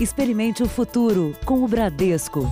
[0.00, 2.48] Experimente o futuro com o Bradesco.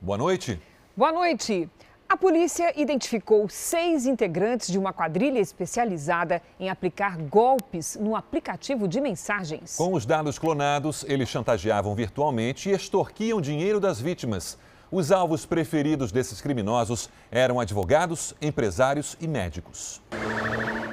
[0.00, 0.60] Boa noite.
[0.96, 1.68] Boa noite.
[2.08, 9.00] A polícia identificou seis integrantes de uma quadrilha especializada em aplicar golpes no aplicativo de
[9.00, 9.74] mensagens.
[9.74, 14.56] Com os dados clonados, eles chantageavam virtualmente e extorquiam dinheiro das vítimas.
[14.90, 20.00] Os alvos preferidos desses criminosos eram advogados, empresários e médicos.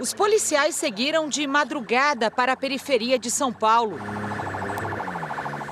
[0.02, 4.00] Os policiais seguiram de madrugada para a periferia de São Paulo.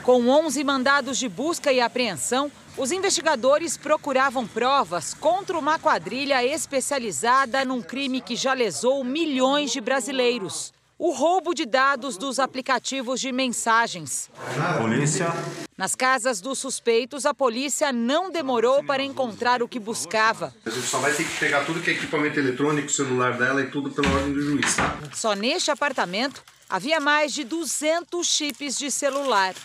[0.04, 7.66] Com 11 mandados de busca e apreensão, os investigadores procuravam provas contra uma quadrilha especializada
[7.66, 10.72] num crime que já lesou milhões de brasileiros.
[11.04, 14.30] O roubo de dados dos aplicativos de mensagens.
[14.80, 15.30] Polícia.
[15.76, 20.54] Nas casas dos suspeitos, a polícia não demorou para encontrar o que buscava.
[20.64, 23.72] A gente só vai ter que pegar tudo que é equipamento eletrônico, celular dela e
[23.72, 24.96] tudo pela ordem do juiz, tá?
[25.12, 29.56] Só neste apartamento havia mais de 200 chips de celular.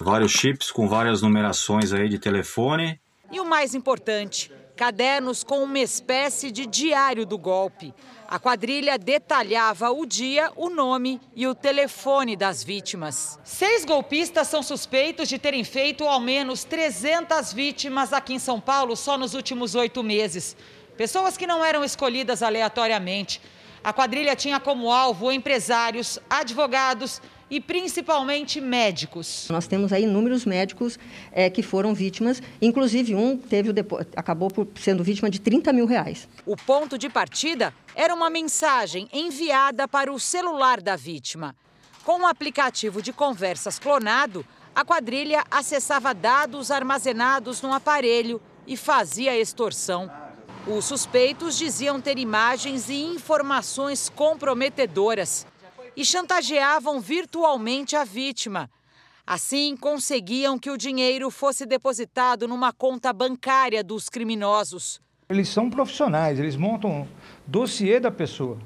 [0.00, 2.98] Vários chips com várias numerações aí de telefone.
[3.30, 7.92] E o mais importante, cadernos com uma espécie de diário do golpe.
[8.34, 13.38] A quadrilha detalhava o dia, o nome e o telefone das vítimas.
[13.44, 18.96] Seis golpistas são suspeitos de terem feito ao menos 300 vítimas aqui em São Paulo
[18.96, 20.56] só nos últimos oito meses.
[20.96, 23.40] Pessoas que não eram escolhidas aleatoriamente.
[23.84, 27.22] A quadrilha tinha como alvo empresários, advogados
[27.54, 29.46] e principalmente médicos.
[29.48, 30.98] Nós temos aí inúmeros médicos
[31.30, 33.70] é, que foram vítimas, inclusive um teve
[34.16, 36.28] acabou por sendo vítima de 30 mil reais.
[36.44, 41.54] O ponto de partida era uma mensagem enviada para o celular da vítima.
[42.02, 49.38] Com um aplicativo de conversas clonado, a quadrilha acessava dados armazenados no aparelho e fazia
[49.38, 50.10] extorsão.
[50.66, 55.46] Os suspeitos diziam ter imagens e informações comprometedoras
[55.96, 58.70] e chantageavam virtualmente a vítima.
[59.26, 65.00] Assim, conseguiam que o dinheiro fosse depositado numa conta bancária dos criminosos.
[65.30, 67.08] Eles são profissionais, eles montam
[67.46, 68.58] dossiê da pessoa,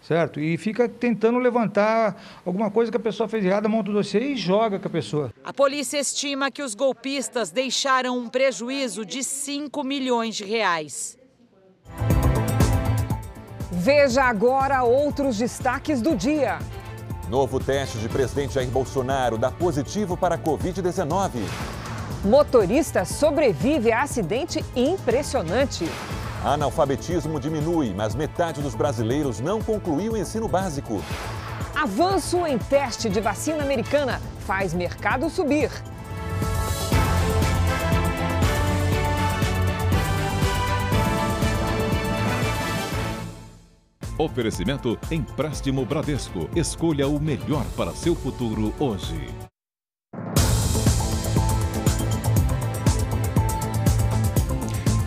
[0.00, 0.38] certo?
[0.38, 4.36] E fica tentando levantar alguma coisa que a pessoa fez errada, monta o dossiê e
[4.36, 5.32] joga com a pessoa.
[5.42, 11.18] A polícia estima que os golpistas deixaram um prejuízo de 5 milhões de reais.
[13.70, 16.58] Veja agora outros destaques do dia.
[17.28, 21.42] Novo teste de presidente Jair Bolsonaro dá positivo para a Covid-19.
[22.24, 25.88] Motorista sobrevive a acidente impressionante.
[26.44, 31.02] Analfabetismo diminui, mas metade dos brasileiros não concluiu o ensino básico.
[31.74, 35.70] Avanço em teste de vacina americana faz mercado subir.
[44.16, 46.48] Oferecimento Empréstimo Bradesco.
[46.54, 49.28] Escolha o melhor para seu futuro hoje.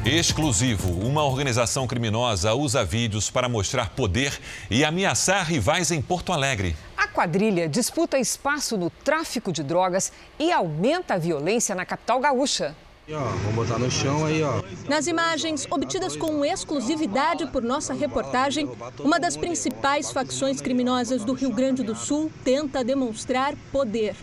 [0.05, 0.91] Exclusivo.
[1.05, 4.37] Uma organização criminosa usa vídeos para mostrar poder
[4.69, 6.75] e ameaçar rivais em Porto Alegre.
[6.97, 12.75] A quadrilha disputa espaço no tráfico de drogas e aumenta a violência na capital gaúcha.
[13.09, 14.61] Vamos botar no chão aí, ó.
[14.89, 18.69] Nas imagens obtidas com exclusividade por nossa reportagem,
[18.99, 24.13] uma das principais facções criminosas do Rio Grande do Sul tenta demonstrar poder.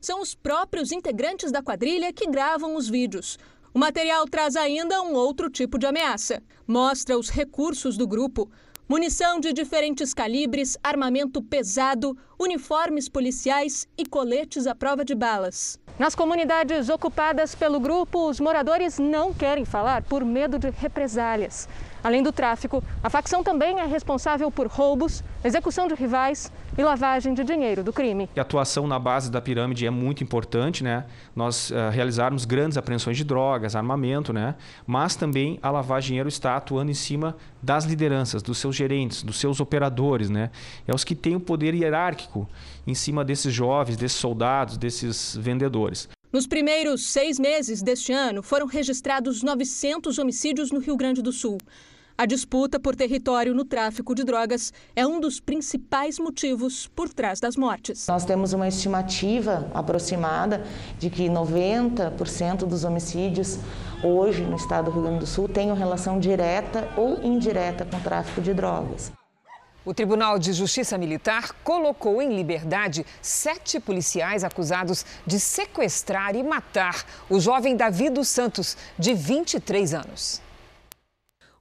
[0.00, 3.38] São os próprios integrantes da quadrilha que gravam os vídeos.
[3.74, 6.42] O material traz ainda um outro tipo de ameaça.
[6.66, 8.50] Mostra os recursos do grupo,
[8.88, 15.78] munição de diferentes calibres, armamento pesado, uniformes policiais e coletes à prova de balas.
[15.98, 21.68] Nas comunidades ocupadas pelo grupo, os moradores não querem falar por medo de represálias.
[22.02, 27.34] Além do tráfico, a facção também é responsável por roubos, execução de rivais e lavagem
[27.34, 28.28] de dinheiro do crime.
[28.36, 31.04] A atuação na base da pirâmide é muito importante, né?
[31.34, 34.54] Nós uh, realizarmos grandes apreensões de drogas, armamento, né?
[34.86, 39.22] Mas também a lavagem de dinheiro está atuando em cima das lideranças, dos seus gerentes,
[39.22, 40.50] dos seus operadores, né?
[40.86, 42.48] É os que têm o poder hierárquico
[42.86, 46.08] em cima desses jovens, desses soldados, desses vendedores.
[46.30, 51.58] Nos primeiros seis meses deste ano, foram registrados 900 homicídios no Rio Grande do Sul.
[52.18, 57.40] A disputa por território no tráfico de drogas é um dos principais motivos por trás
[57.40, 58.06] das mortes.
[58.08, 60.62] Nós temos uma estimativa aproximada
[60.98, 63.58] de que 90% dos homicídios
[64.04, 68.00] hoje no estado do Rio Grande do Sul tenham relação direta ou indireta com o
[68.00, 69.10] tráfico de drogas.
[69.88, 77.06] O Tribunal de Justiça Militar colocou em liberdade sete policiais acusados de sequestrar e matar
[77.30, 80.42] o jovem Davi dos Santos, de 23 anos.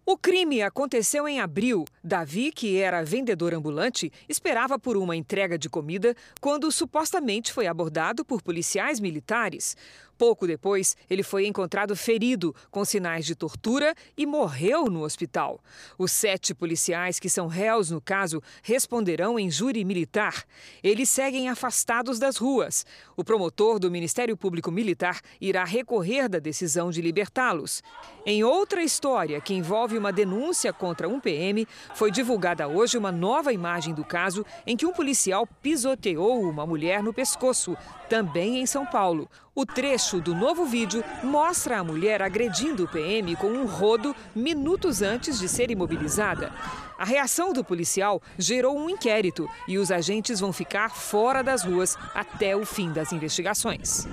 [0.06, 1.86] O crime aconteceu em abril.
[2.04, 8.26] Davi, que era vendedor ambulante, esperava por uma entrega de comida quando supostamente foi abordado
[8.26, 9.76] por policiais militares.
[10.18, 15.62] Pouco depois, ele foi encontrado ferido, com sinais de tortura e morreu no hospital.
[15.98, 20.44] Os sete policiais que são réus no caso responderão em júri militar.
[20.84, 22.86] Eles seguem afastados das ruas.
[23.16, 27.84] O promotor do Ministério Público Militar irá recorrer da decisão de libertá-los.
[28.26, 33.54] Em outra história que envolve uma denúncia contra um PM, foi divulgada hoje uma nova
[33.54, 37.78] imagem do caso em que um policial pisoteou uma mulher no pescoço,
[38.10, 39.30] também em São Paulo.
[39.58, 45.02] O trecho do novo vídeo mostra a mulher agredindo o PM com um rodo minutos
[45.02, 46.54] antes de ser imobilizada.
[46.96, 51.98] A reação do policial gerou um inquérito e os agentes vão ficar fora das ruas
[52.14, 54.08] até o fim das investigações.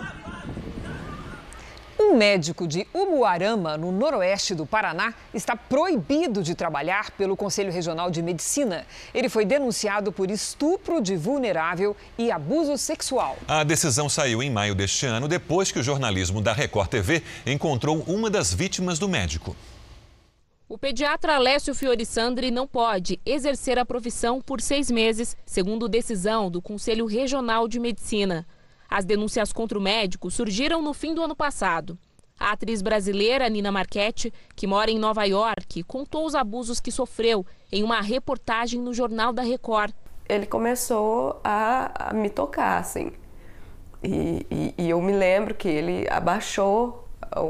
[1.99, 8.11] Um médico de Umuarama, no noroeste do Paraná, está proibido de trabalhar pelo Conselho Regional
[8.11, 8.85] de Medicina.
[9.14, 13.38] Ele foi denunciado por estupro de vulnerável e abuso sexual.
[13.46, 18.02] A decisão saiu em maio deste ano, depois que o jornalismo da Record TV encontrou
[18.08, 19.56] uma das vítimas do médico.
[20.69, 26.61] O pediatra Alessio Fiorissandri não pode exercer a profissão por seis meses, segundo decisão do
[26.61, 28.44] Conselho Regional de Medicina.
[28.96, 31.99] As denúncias contra o médico surgiram no fim do ano passado.
[32.38, 37.44] A atriz brasileira Nina Marchetti, que mora em Nova York, contou os abusos que sofreu
[37.73, 39.93] em uma reportagem no Jornal da Record.
[40.29, 43.11] Ele começou a, a me tocar, assim.
[44.00, 47.40] E, e, e, eu me lembro que ele abaixou a,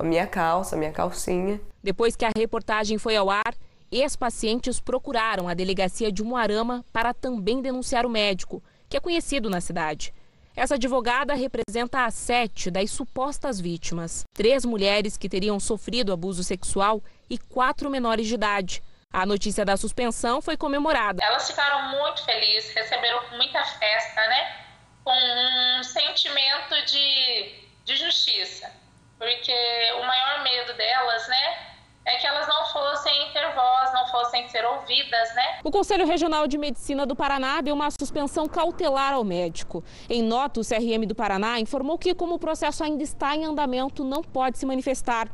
[0.00, 1.60] a minha calça, a minha calcinha.
[1.82, 3.52] Depois que a reportagem foi ao ar,
[3.90, 9.60] ex-pacientes procuraram a delegacia de Umuarama para também denunciar o médico, que é conhecido na
[9.60, 10.14] cidade.
[10.56, 17.02] Essa advogada representa as sete das supostas vítimas: três mulheres que teriam sofrido abuso sexual
[17.28, 18.82] e quatro menores de idade.
[19.12, 21.22] A notícia da suspensão foi comemorada.
[21.22, 24.64] Elas ficaram muito felizes, receberam muita festa, né?
[25.04, 27.54] Com um sentimento de,
[27.84, 28.70] de justiça.
[29.18, 29.54] Porque
[30.00, 31.73] o maior medo delas, né?
[32.06, 35.60] É que elas não fossem ter voz, não fossem ser ouvidas, né?
[35.64, 39.82] O Conselho Regional de Medicina do Paraná deu uma suspensão cautelar ao médico.
[40.08, 44.04] Em nota, o CRM do Paraná informou que, como o processo ainda está em andamento,
[44.04, 45.28] não pode se manifestar.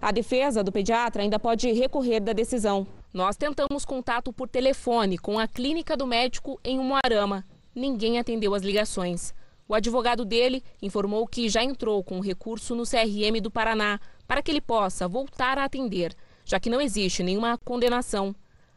[0.00, 2.86] A defesa do pediatra ainda pode recorrer da decisão.
[3.12, 7.44] Nós tentamos contato por telefone com a clínica do médico em Umuarama.
[7.74, 9.34] Ninguém atendeu as ligações.
[9.66, 14.50] O advogado dele informou que já entrou com recurso no CRM do Paraná para que
[14.50, 16.14] ele possa voltar a atender,
[16.44, 18.34] já que não existe nenhuma condenação.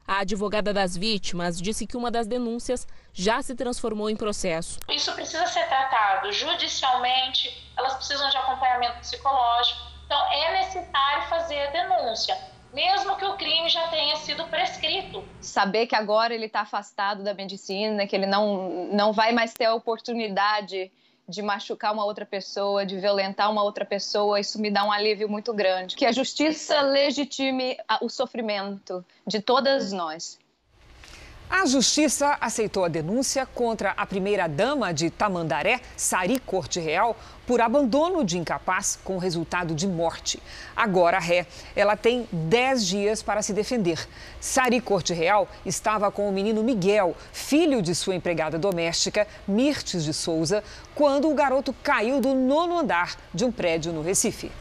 [0.08, 4.80] A advogada das vítimas disse que uma das denúncias já se transformou em processo.
[4.90, 9.82] Isso precisa ser tratado judicialmente, elas precisam de acompanhamento psicológico.
[10.06, 12.38] Então, é necessário fazer a denúncia,
[12.74, 15.24] mesmo que o crime já tenha sido prescrito.
[15.42, 19.66] Saber que agora ele está afastado da medicina, que ele não, não vai mais ter
[19.66, 20.92] a oportunidade
[21.28, 25.28] de machucar uma outra pessoa, de violentar uma outra pessoa, isso me dá um alívio
[25.28, 25.96] muito grande.
[25.96, 30.40] Que a justiça legitime o sofrimento de todas nós.
[31.50, 37.16] A justiça aceitou a denúncia contra a primeira-dama de Tamandaré, Sari Corte Real,
[37.46, 40.44] por abandono de incapaz com resultado de morte.
[40.76, 44.06] Agora, ré, ela tem 10 dias para se defender.
[44.42, 50.14] Sari Corte Real estava com o menino Miguel, filho de sua empregada doméstica, Mirtes de
[50.14, 50.62] Souza,
[50.94, 54.52] quando o garoto caiu do nono andar de um prédio no Recife.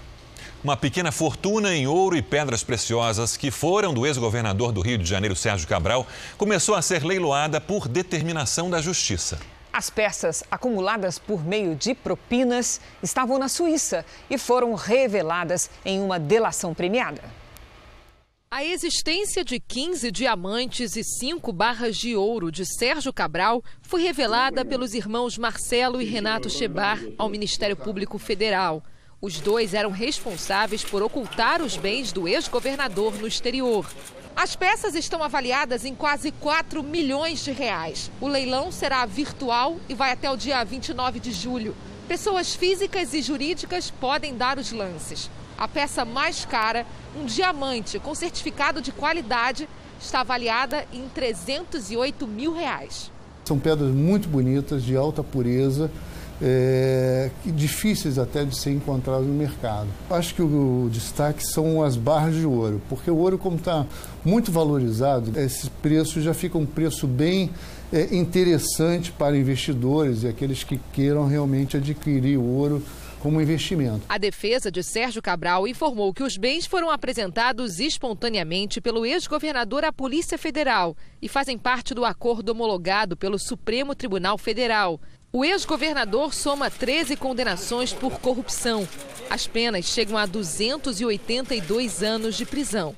[0.66, 5.08] Uma pequena fortuna em ouro e pedras preciosas que foram do ex-governador do Rio de
[5.08, 6.04] Janeiro, Sérgio Cabral,
[6.37, 9.38] começou a ser leiloada por determinação da Justiça.
[9.73, 16.18] As peças acumuladas por meio de propinas estavam na Suíça e foram reveladas em uma
[16.18, 17.23] delação premiada.
[18.50, 24.64] A existência de 15 diamantes e 5 barras de ouro de Sérgio Cabral foi revelada
[24.64, 28.82] pelos irmãos Marcelo e Renato Chebar ao Ministério Público Federal.
[29.20, 33.87] Os dois eram responsáveis por ocultar os bens do ex-governador no exterior.
[34.37, 38.11] As peças estão avaliadas em quase 4 milhões de reais.
[38.20, 41.75] O leilão será virtual e vai até o dia 29 de julho.
[42.06, 45.30] Pessoas físicas e jurídicas podem dar os lances.
[45.56, 46.85] A peça mais cara,
[47.18, 49.66] um diamante com certificado de qualidade,
[49.99, 53.11] está avaliada em 308 mil reais.
[53.46, 55.90] São pedras muito bonitas, de alta pureza,
[56.40, 59.88] é, difíceis até de ser encontrados no mercado.
[60.10, 63.86] Acho que o, o destaque são as barras de ouro, porque o ouro, como está
[64.24, 67.50] muito valorizado, esse preço já fica um preço bem
[67.92, 72.82] é, interessante para investidores e aqueles que queiram realmente adquirir ouro
[73.26, 74.02] como investimento.
[74.08, 79.92] A defesa de Sérgio Cabral informou que os bens foram apresentados espontaneamente pelo ex-governador à
[79.92, 85.00] Polícia Federal e fazem parte do acordo homologado pelo Supremo Tribunal Federal.
[85.36, 88.88] O ex-governador soma 13 condenações por corrupção.
[89.28, 92.96] As penas chegam a 282 anos de prisão.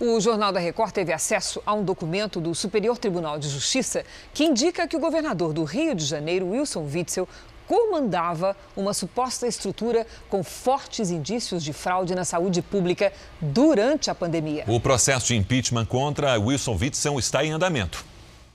[0.00, 4.44] O Jornal da Record teve acesso a um documento do Superior Tribunal de Justiça que
[4.44, 7.28] indica que o governador do Rio de Janeiro, Wilson Witzel,
[7.66, 14.64] comandava uma suposta estrutura com fortes indícios de fraude na saúde pública durante a pandemia.
[14.66, 18.13] O processo de impeachment contra Wilson Witzel está em andamento.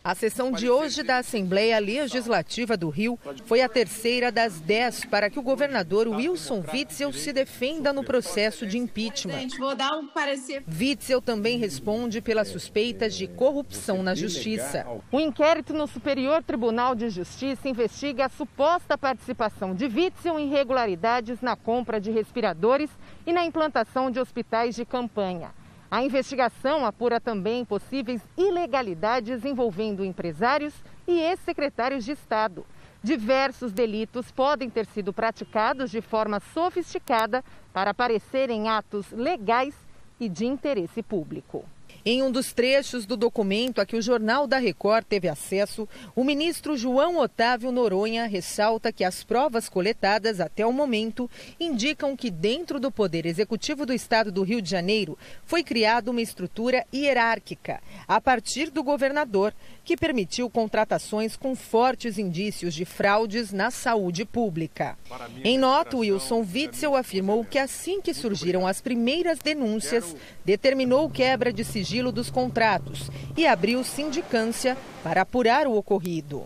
[0.09, 5.29] A sessão de hoje da Assembleia Legislativa do Rio foi a terceira das dez para
[5.29, 9.49] que o governador Wilson Witzel se defenda no processo de impeachment.
[9.59, 10.63] Vou dar um parecer.
[10.67, 14.83] Witzel também responde pelas suspeitas de corrupção na Justiça.
[15.11, 21.39] O inquérito no Superior Tribunal de Justiça investiga a suposta participação de Witzel em irregularidades
[21.39, 22.89] na compra de respiradores
[23.27, 25.58] e na implantação de hospitais de campanha.
[25.91, 30.73] A investigação apura também possíveis ilegalidades envolvendo empresários
[31.07, 32.63] e ex-secretários de Estado.
[33.01, 37.43] Diversos delitos podem ter sido praticados de forma sofisticada
[37.73, 39.73] para parecerem atos legais
[40.19, 41.65] e de interesse público.
[42.05, 46.23] Em um dos trechos do documento a que o Jornal da Record teve acesso, o
[46.23, 51.29] ministro João Otávio Noronha ressalta que as provas coletadas até o momento
[51.59, 56.21] indicam que dentro do Poder Executivo do Estado do Rio de Janeiro foi criada uma
[56.21, 59.53] estrutura hierárquica, a partir do governador,
[59.83, 64.97] que permitiu contratações com fortes indícios de fraudes na saúde pública.
[65.43, 70.15] Em nota, Wilson Witzel afirmou que assim que surgiram as primeiras denúncias,
[70.45, 76.45] determinou quebra de sigilo dos contratos e abriu sindicância para apurar o ocorrido.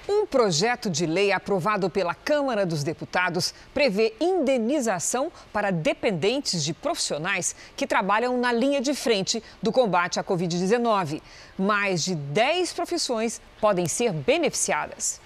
[0.07, 7.55] Um projeto de lei aprovado pela Câmara dos Deputados prevê indenização para dependentes de profissionais
[7.75, 11.23] que trabalham na linha de frente do combate à Covid-19.
[11.57, 15.19] Mais de 10 profissões podem ser beneficiadas.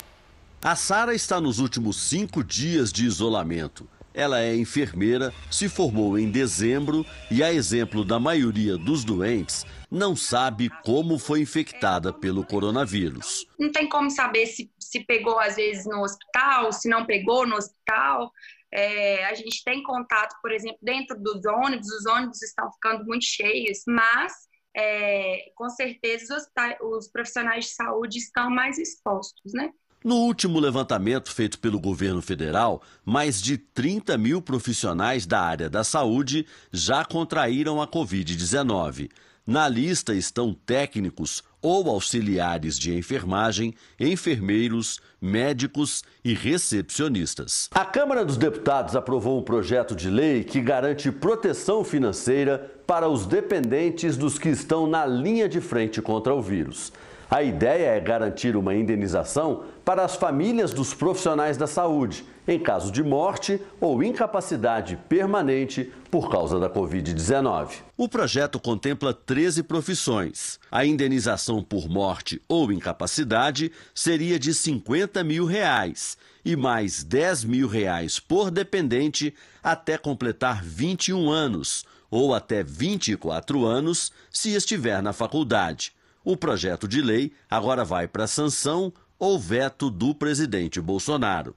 [0.66, 3.88] A Sara está nos últimos cinco dias de isolamento.
[4.12, 10.16] Ela é enfermeira, se formou em dezembro e, a exemplo da maioria dos doentes, não
[10.16, 13.46] sabe como foi infectada pelo coronavírus.
[13.60, 17.58] Não tem como saber se, se pegou, às vezes, no hospital, se não pegou no
[17.58, 18.32] hospital.
[18.74, 23.26] É, a gente tem contato, por exemplo, dentro dos ônibus, os ônibus estão ficando muito
[23.26, 24.34] cheios, mas
[24.76, 26.48] é, com certeza os,
[26.82, 29.70] os profissionais de saúde estão mais expostos, né?
[30.06, 35.84] No último levantamento feito pelo governo federal, mais de 30 mil profissionais da área da
[35.84, 39.10] saúde já contraíram a Covid-19.
[39.48, 47.68] Na lista estão técnicos ou auxiliares de enfermagem, enfermeiros, médicos e recepcionistas.
[47.74, 53.26] A Câmara dos Deputados aprovou um projeto de lei que garante proteção financeira para os
[53.26, 56.94] dependentes dos que estão na linha de frente contra o vírus.
[57.30, 62.92] A ideia é garantir uma indenização para as famílias dos profissionais da saúde, em caso
[62.92, 67.78] de morte ou incapacidade permanente por causa da Covid-19.
[67.98, 70.60] O projeto contempla 13 profissões.
[70.72, 77.68] A indenização por morte ou incapacidade seria de 50 mil reais e mais 10 mil
[77.68, 85.95] reais por dependente até completar 21 anos ou até 24 anos se estiver na faculdade.
[86.26, 91.56] O projeto de lei agora vai para sanção ou veto do presidente Bolsonaro.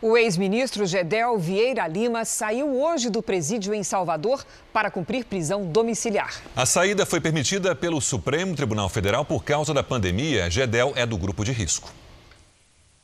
[0.00, 6.42] O ex-ministro Gedel Vieira Lima saiu hoje do presídio em Salvador para cumprir prisão domiciliar.
[6.56, 10.50] A saída foi permitida pelo Supremo Tribunal Federal por causa da pandemia.
[10.50, 11.92] Gedel é do grupo de risco.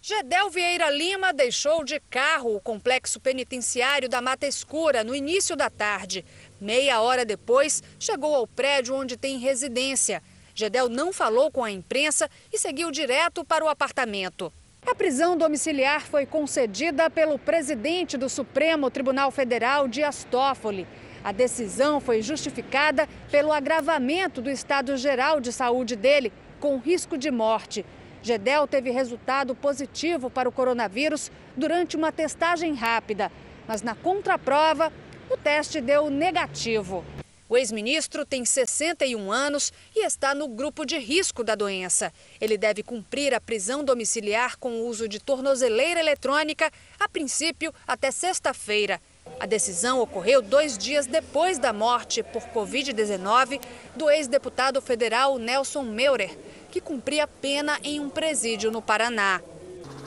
[0.01, 5.69] Gedel Vieira Lima deixou de carro o complexo penitenciário da Mata Escura no início da
[5.71, 6.25] tarde.
[6.61, 10.23] Meia hora depois, chegou ao prédio onde tem residência
[10.55, 14.53] Gedel não falou com a imprensa e seguiu direto para o apartamento.
[14.85, 20.87] A prisão domiciliar foi concedida pelo presidente do Supremo Tribunal Federal, Dias Toffoli.
[21.23, 27.31] A decisão foi justificada pelo agravamento do estado geral de saúde dele, com risco de
[27.31, 27.87] morte.
[28.23, 33.31] Gedel teve resultado positivo para o coronavírus durante uma testagem rápida,
[33.67, 34.93] mas na contraprova,
[35.31, 37.05] o teste deu negativo.
[37.53, 42.11] O ex-ministro tem 61 anos e está no grupo de risco da doença.
[42.41, 48.11] Ele deve cumprir a prisão domiciliar com o uso de tornozeleira eletrônica, a princípio até
[48.11, 48.99] sexta-feira.
[49.39, 53.61] A decisão ocorreu dois dias depois da morte por Covid-19
[53.95, 56.35] do ex-deputado federal Nelson Meurer,
[56.71, 59.43] que cumpria pena em um presídio no Paraná.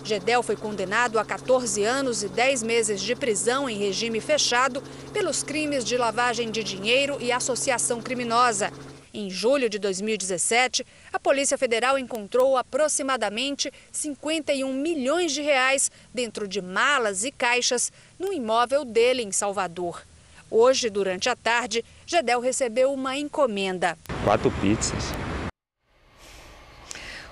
[0.06, 5.42] Gedel foi condenado a 14 anos e 10 meses de prisão em regime fechado pelos
[5.42, 8.72] crimes de lavagem de dinheiro e associação criminosa.
[9.12, 16.62] Em julho de 2017, a Polícia Federal encontrou aproximadamente 51 milhões de reais dentro de
[16.62, 20.04] malas e caixas no imóvel dele em Salvador.
[20.52, 23.98] Hoje, durante a tarde, Gedel recebeu uma encomenda.
[24.24, 25.06] Quatro pizzas.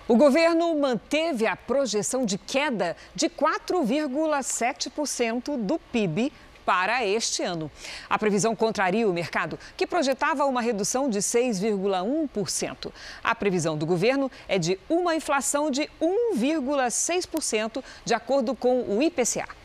[0.06, 6.30] O governo manteve a projeção de queda de 4,7% do PIB
[6.66, 7.72] para este ano.
[8.10, 12.92] A previsão contraria o mercado, que projetava uma redução de 6,1%.
[13.24, 19.63] A previsão do governo é de uma inflação de 1,6%, de acordo com o IPCA.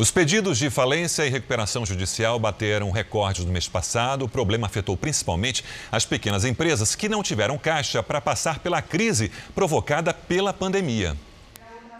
[0.00, 4.24] Os pedidos de falência e recuperação judicial bateram recordes no mês passado.
[4.24, 9.30] O problema afetou principalmente as pequenas empresas que não tiveram caixa para passar pela crise
[9.54, 11.14] provocada pela pandemia.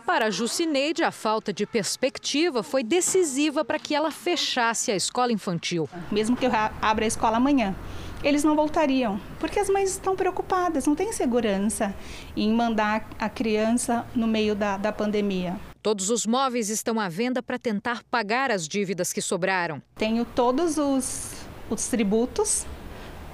[0.06, 5.86] Para Jucineide, a falta de perspectiva foi decisiva para que ela fechasse a escola infantil.
[6.10, 7.76] Mesmo que eu abra a escola amanhã,
[8.24, 11.94] eles não voltariam, porque as mães estão preocupadas, não têm segurança
[12.34, 15.54] em mandar a criança no meio da, da pandemia.
[15.82, 19.80] Todos os móveis estão à venda para tentar pagar as dívidas que sobraram.
[19.96, 21.32] Tenho todos os,
[21.70, 22.66] os tributos,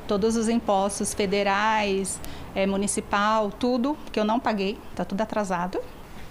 [0.07, 2.21] todos os impostos federais,
[2.55, 5.81] é, municipal, tudo que eu não paguei, está tudo atrasado.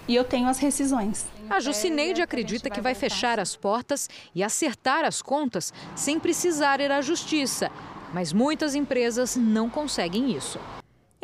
[0.08, 1.26] E eu tenho as rescisões.
[1.50, 6.92] A Jucineide acredita que vai fechar as portas e acertar as contas sem precisar ir
[6.92, 7.70] à justiça.
[8.14, 10.60] Mas muitas empresas não conseguem isso.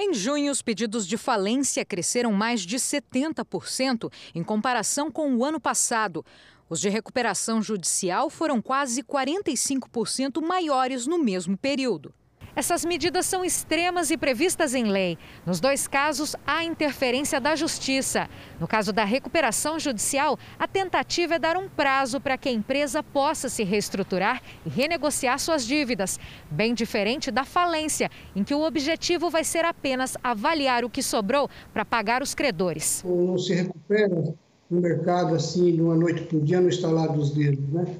[0.03, 5.59] Em junho, os pedidos de falência cresceram mais de 70% em comparação com o ano
[5.59, 6.25] passado.
[6.67, 12.11] Os de recuperação judicial foram quase 45% maiores no mesmo período.
[12.55, 15.17] Essas medidas são extremas e previstas em lei.
[15.45, 18.29] Nos dois casos, há interferência da Justiça.
[18.59, 23.01] No caso da recuperação judicial, a tentativa é dar um prazo para que a empresa
[23.01, 29.29] possa se reestruturar e renegociar suas dívidas, bem diferente da falência, em que o objetivo
[29.29, 33.03] vai ser apenas avaliar o que sobrou para pagar os credores.
[33.05, 34.33] Não se recupera
[34.69, 37.67] no mercado assim, de uma noite para o dia, no estalar dos dedos.
[37.69, 37.95] Né?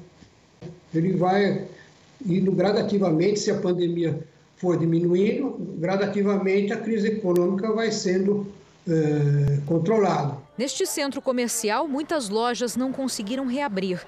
[0.94, 1.66] Ele vai
[2.24, 4.26] indo gradativamente, se a pandemia
[4.62, 8.46] for diminuindo, gradativamente a crise econômica vai sendo
[8.88, 10.36] é, controlada.
[10.56, 14.00] Neste centro comercial, muitas lojas não conseguiram reabrir.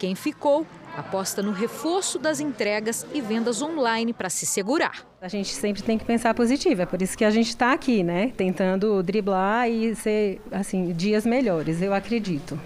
[0.00, 5.06] Quem ficou aposta no reforço das entregas e vendas online para se segurar.
[5.22, 8.02] A gente sempre tem que pensar positivo, é por isso que a gente está aqui,
[8.02, 8.32] né?
[8.36, 12.58] Tentando driblar e ser assim dias melhores, eu acredito.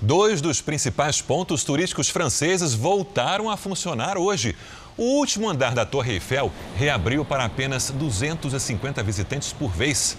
[0.00, 4.56] Dois dos principais pontos turísticos franceses voltaram a funcionar hoje.
[4.96, 10.16] O último andar da Torre Eiffel reabriu para apenas 250 visitantes por vez.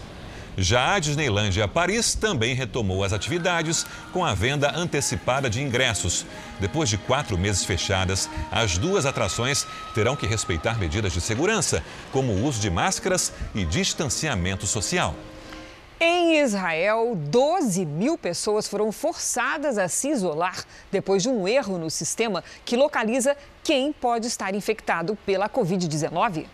[0.58, 6.26] Já a Disneylandia Paris também retomou as atividades com a venda antecipada de ingressos.
[6.60, 12.32] Depois de quatro meses fechadas, as duas atrações terão que respeitar medidas de segurança, como
[12.32, 15.16] o uso de máscaras e distanciamento social.
[16.06, 21.90] Em Israel, 12 mil pessoas foram forçadas a se isolar depois de um erro no
[21.90, 26.46] sistema que localiza quem pode estar infectado pela Covid-19.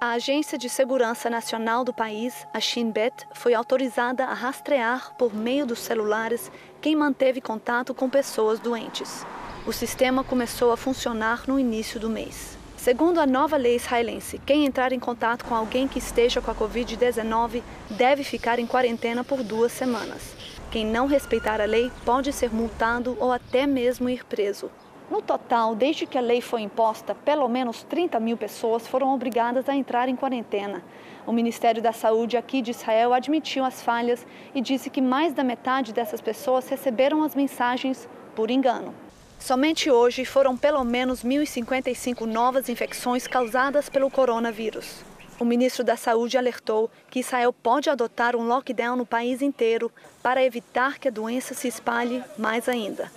[0.00, 5.34] A Agência de Segurança Nacional do país, a Shin Bet, foi autorizada a rastrear por
[5.34, 9.26] meio dos celulares quem manteve contato com pessoas doentes.
[9.66, 12.59] O sistema começou a funcionar no início do mês.
[12.80, 16.54] Segundo a nova lei israelense, quem entrar em contato com alguém que esteja com a
[16.54, 20.34] Covid-19 deve ficar em quarentena por duas semanas.
[20.70, 24.70] Quem não respeitar a lei pode ser multado ou até mesmo ir preso.
[25.10, 29.68] No total, desde que a lei foi imposta, pelo menos 30 mil pessoas foram obrigadas
[29.68, 30.82] a entrar em quarentena.
[31.26, 35.44] O Ministério da Saúde aqui de Israel admitiu as falhas e disse que mais da
[35.44, 38.94] metade dessas pessoas receberam as mensagens por engano.
[39.40, 45.02] Somente hoje foram pelo menos 1.055 novas infecções causadas pelo coronavírus.
[45.40, 49.90] O ministro da Saúde alertou que Israel pode adotar um lockdown no país inteiro
[50.22, 53.10] para evitar que a doença se espalhe mais ainda.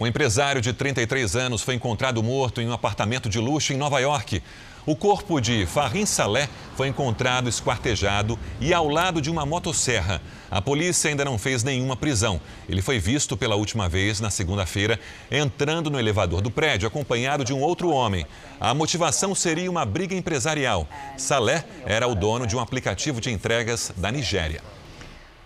[0.00, 4.00] Um empresário de 33 anos foi encontrado morto em um apartamento de luxo em Nova
[4.00, 4.42] York.
[4.84, 10.20] O corpo de Farim Saleh foi encontrado esquartejado e ao lado de uma motosserra.
[10.50, 12.40] A polícia ainda não fez nenhuma prisão.
[12.68, 14.98] Ele foi visto pela última vez na segunda-feira
[15.30, 18.26] entrando no elevador do prédio, acompanhado de um outro homem.
[18.60, 20.88] A motivação seria uma briga empresarial.
[21.16, 24.60] Saleh era o dono de um aplicativo de entregas da Nigéria.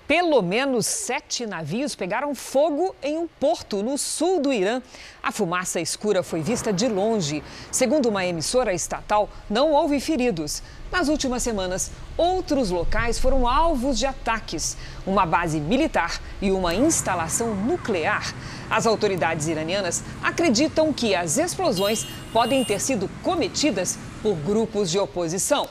[0.07, 4.81] Pelo menos sete navios pegaram fogo em um porto no sul do Irã.
[5.21, 7.43] A fumaça escura foi vista de longe.
[7.73, 10.63] Segundo uma emissora estatal, não houve feridos.
[10.93, 17.53] Nas últimas semanas, outros locais foram alvos de ataques: uma base militar e uma instalação
[17.57, 18.33] nuclear.
[18.71, 25.69] As autoridades iranianas acreditam que as explosões podem ter sido cometidas por grupos de oposição.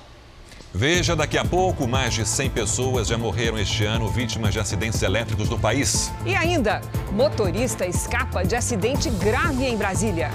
[0.77, 5.01] Veja daqui a pouco, mais de 100 pessoas já morreram este ano vítimas de acidentes
[5.01, 6.11] elétricos no país.
[6.25, 6.81] E ainda,
[7.13, 10.29] motorista escapa de acidente grave em Brasília.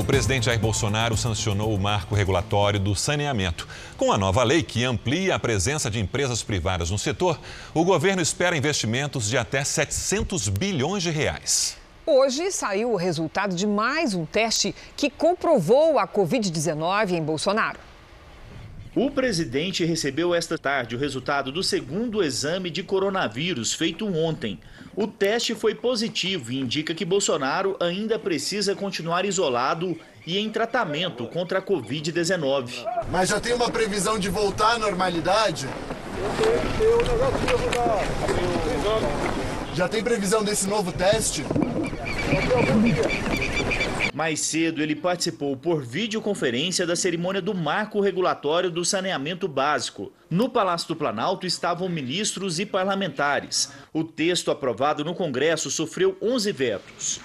[0.00, 3.68] O presidente Jair Bolsonaro sancionou o marco regulatório do saneamento.
[3.98, 7.38] Com a nova lei que amplia a presença de empresas privadas no setor,
[7.74, 11.76] o governo espera investimentos de até 700 bilhões de reais.
[12.06, 17.78] Hoje saiu o resultado de mais um teste que comprovou a Covid-19 em Bolsonaro.
[18.96, 24.58] O presidente recebeu esta tarde o resultado do segundo exame de coronavírus feito ontem.
[25.00, 31.26] O teste foi positivo e indica que Bolsonaro ainda precisa continuar isolado e em tratamento
[31.28, 32.84] contra a Covid-19.
[33.10, 35.66] Mas já tem uma previsão de voltar à normalidade?
[39.74, 41.46] Já tem previsão desse novo teste?
[44.20, 50.12] Mais cedo, ele participou por videoconferência da cerimônia do marco regulatório do saneamento básico.
[50.28, 53.72] No Palácio do Planalto estavam ministros e parlamentares.
[53.94, 57.20] O texto aprovado no Congresso sofreu 11 vetos.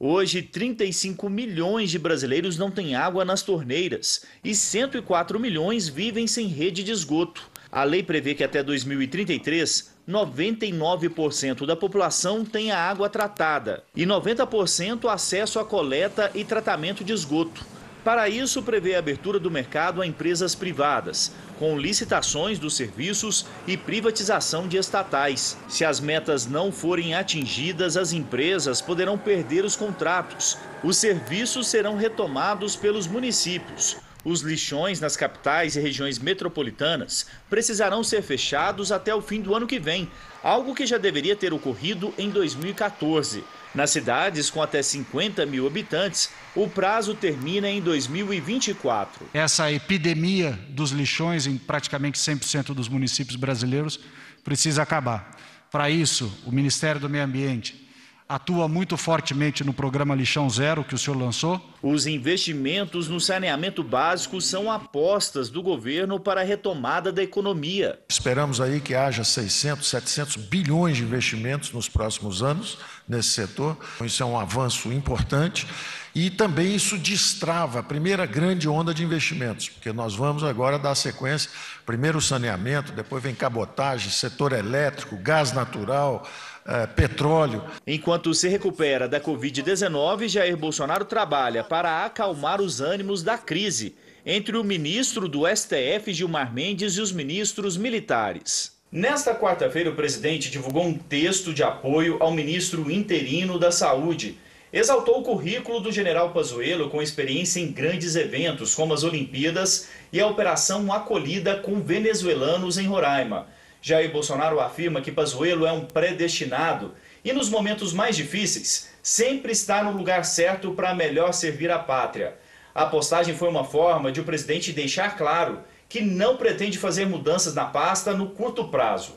[0.00, 6.46] Hoje, 35 milhões de brasileiros não têm água nas torneiras e 104 milhões vivem sem
[6.46, 7.50] rede de esgoto.
[7.70, 15.58] A lei prevê que até 2033, 99% da população tenha água tratada e 90% acesso
[15.58, 17.64] à coleta e tratamento de esgoto.
[18.02, 23.76] Para isso, prevê a abertura do mercado a empresas privadas, com licitações dos serviços e
[23.76, 25.58] privatização de estatais.
[25.68, 30.56] Se as metas não forem atingidas, as empresas poderão perder os contratos.
[30.82, 33.98] Os serviços serão retomados pelos municípios.
[34.24, 39.66] Os lixões nas capitais e regiões metropolitanas precisarão ser fechados até o fim do ano
[39.66, 40.10] que vem,
[40.42, 43.44] algo que já deveria ter ocorrido em 2014.
[43.74, 49.28] Nas cidades com até 50 mil habitantes, o prazo termina em 2024.
[49.32, 54.00] Essa epidemia dos lixões em praticamente 100% dos municípios brasileiros
[54.42, 55.36] precisa acabar.
[55.70, 57.87] Para isso, o Ministério do Meio Ambiente
[58.28, 61.58] atua muito fortemente no programa Lixão Zero que o senhor lançou.
[61.82, 67.98] Os investimentos no saneamento básico são apostas do governo para a retomada da economia.
[68.08, 73.78] Esperamos aí que haja 600, 700 bilhões de investimentos nos próximos anos nesse setor.
[74.04, 75.66] Isso é um avanço importante
[76.14, 80.94] e também isso destrava a primeira grande onda de investimentos, porque nós vamos agora dar
[80.94, 81.50] sequência,
[81.86, 86.28] primeiro o saneamento, depois vem cabotagem, setor elétrico, gás natural,
[86.68, 87.64] é, petróleo.
[87.86, 94.56] Enquanto se recupera da Covid-19, Jair Bolsonaro trabalha para acalmar os ânimos da crise entre
[94.58, 98.76] o ministro do STF, Gilmar Mendes, e os ministros militares.
[98.92, 104.36] Nesta quarta-feira, o presidente divulgou um texto de apoio ao ministro interino da Saúde.
[104.70, 110.20] Exaltou o currículo do general Pazuello com experiência em grandes eventos, como as Olimpíadas e
[110.20, 113.46] a Operação Acolhida com venezuelanos em Roraima.
[113.80, 119.82] Jair Bolsonaro afirma que Pazuello é um predestinado e nos momentos mais difíceis sempre está
[119.82, 122.36] no lugar certo para melhor servir a pátria.
[122.74, 127.54] A postagem foi uma forma de o presidente deixar claro que não pretende fazer mudanças
[127.54, 129.14] na pasta no curto prazo.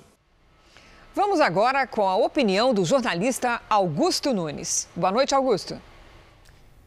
[1.14, 4.88] Vamos agora com a opinião do jornalista Augusto Nunes.
[4.96, 5.78] Boa noite, Augusto.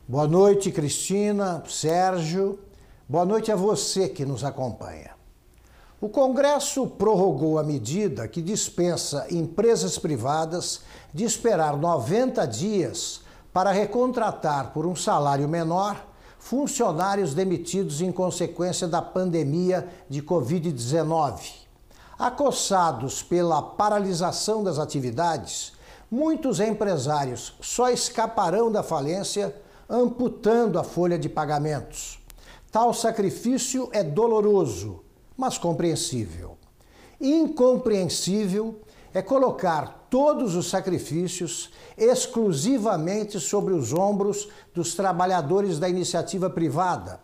[0.09, 2.59] Boa noite, Cristina, Sérgio.
[3.07, 5.14] Boa noite a você que nos acompanha.
[6.05, 10.83] O Congresso prorrogou a medida que dispensa empresas privadas
[11.15, 13.23] de esperar 90 dias
[13.55, 15.97] para recontratar por um salário menor
[16.39, 21.41] funcionários demitidos em consequência da pandemia de Covid-19.
[22.19, 25.73] Acossados pela paralisação das atividades,
[26.11, 29.57] muitos empresários só escaparão da falência
[29.89, 32.19] amputando a folha de pagamentos.
[32.71, 35.04] Tal sacrifício é doloroso,
[35.37, 36.57] mas compreensível.
[37.21, 38.81] Incompreensível
[39.13, 47.21] é colocar todos os sacrifícios exclusivamente sobre os ombros dos trabalhadores da iniciativa privada.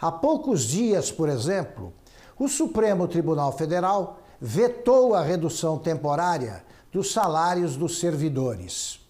[0.00, 1.92] Há poucos dias, por exemplo,
[2.38, 9.00] o Supremo Tribunal Federal vetou a redução temporária dos salários dos servidores.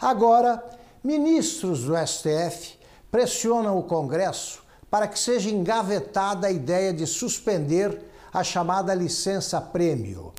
[0.00, 0.62] Agora,
[1.02, 2.78] ministros do STF
[3.10, 4.61] pressionam o Congresso
[4.92, 7.98] para que seja engavetada a ideia de suspender
[8.30, 10.34] a chamada licença-prêmio.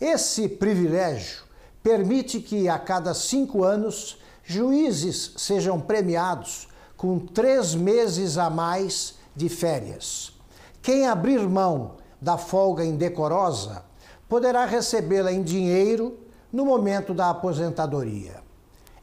[0.00, 1.42] Esse privilégio
[1.82, 9.50] permite que, a cada cinco anos, juízes sejam premiados com três meses a mais de
[9.50, 10.32] férias.
[10.80, 13.84] Quem abrir mão da folga indecorosa
[14.26, 16.18] poderá recebê-la em dinheiro
[16.50, 18.36] no momento da aposentadoria.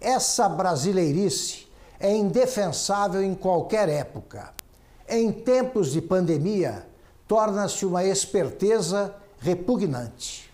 [0.02, 1.68] Essa brasileirice
[2.00, 4.58] é indefensável em qualquer época.
[5.10, 6.86] Em tempos de pandemia,
[7.26, 10.50] torna-se uma esperteza repugnante.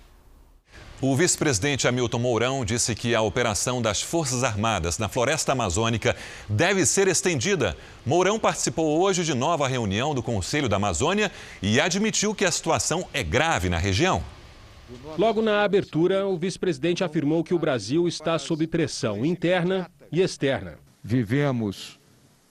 [1.02, 6.16] O vice-presidente Hamilton Mourão disse que a operação das Forças Armadas na Floresta Amazônica
[6.48, 7.76] deve ser estendida.
[8.06, 13.08] Mourão participou hoje de nova reunião do Conselho da Amazônia e admitiu que a situação
[13.12, 14.24] é grave na região.
[15.18, 20.78] Logo na abertura, o vice-presidente afirmou que o Brasil está sob pressão interna e externa.
[21.04, 22.00] Vivemos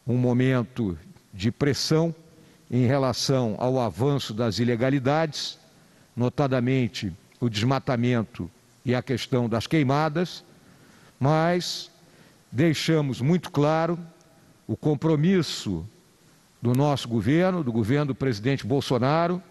[0.07, 0.99] um momento
[1.33, 2.15] de pressão
[2.71, 5.59] em relação ao avanço das ilegalidades,
[6.17, 8.51] notadamente o desmatamento
[8.85, 10.45] e a questão das queimadas,
[11.19, 11.91] mas
[12.51, 13.99] deixamos muito claro
[14.67, 15.87] o compromisso
[16.61, 19.43] do nosso governo, do governo do presidente Bolsonaro,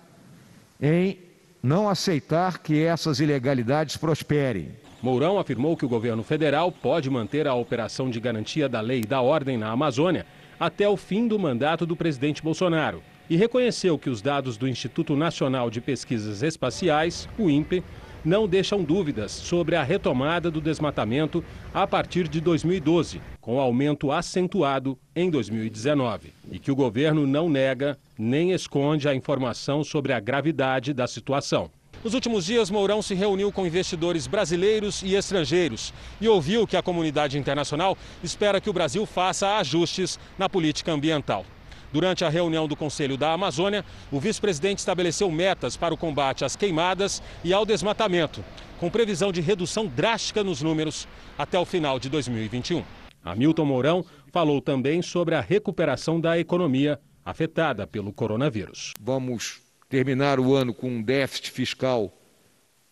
[0.81, 1.19] em
[1.61, 4.71] não aceitar que essas ilegalidades prosperem.
[5.01, 9.07] Mourão afirmou que o governo federal pode manter a operação de garantia da lei e
[9.07, 10.25] da ordem na Amazônia
[10.61, 15.15] até o fim do mandato do presidente Bolsonaro e reconheceu que os dados do Instituto
[15.15, 17.83] Nacional de Pesquisas Espaciais, o INPE,
[18.23, 21.43] não deixam dúvidas sobre a retomada do desmatamento
[21.73, 27.97] a partir de 2012, com aumento acentuado em 2019, e que o governo não nega
[28.15, 31.71] nem esconde a informação sobre a gravidade da situação.
[32.03, 36.81] Nos últimos dias, Mourão se reuniu com investidores brasileiros e estrangeiros e ouviu que a
[36.81, 41.45] comunidade internacional espera que o Brasil faça ajustes na política ambiental.
[41.93, 46.55] Durante a reunião do Conselho da Amazônia, o vice-presidente estabeleceu metas para o combate às
[46.55, 48.43] queimadas e ao desmatamento,
[48.79, 52.83] com previsão de redução drástica nos números até o final de 2021.
[53.23, 58.93] Hamilton Mourão falou também sobre a recuperação da economia afetada pelo coronavírus.
[58.99, 62.17] Vamos terminar o ano com um déficit fiscal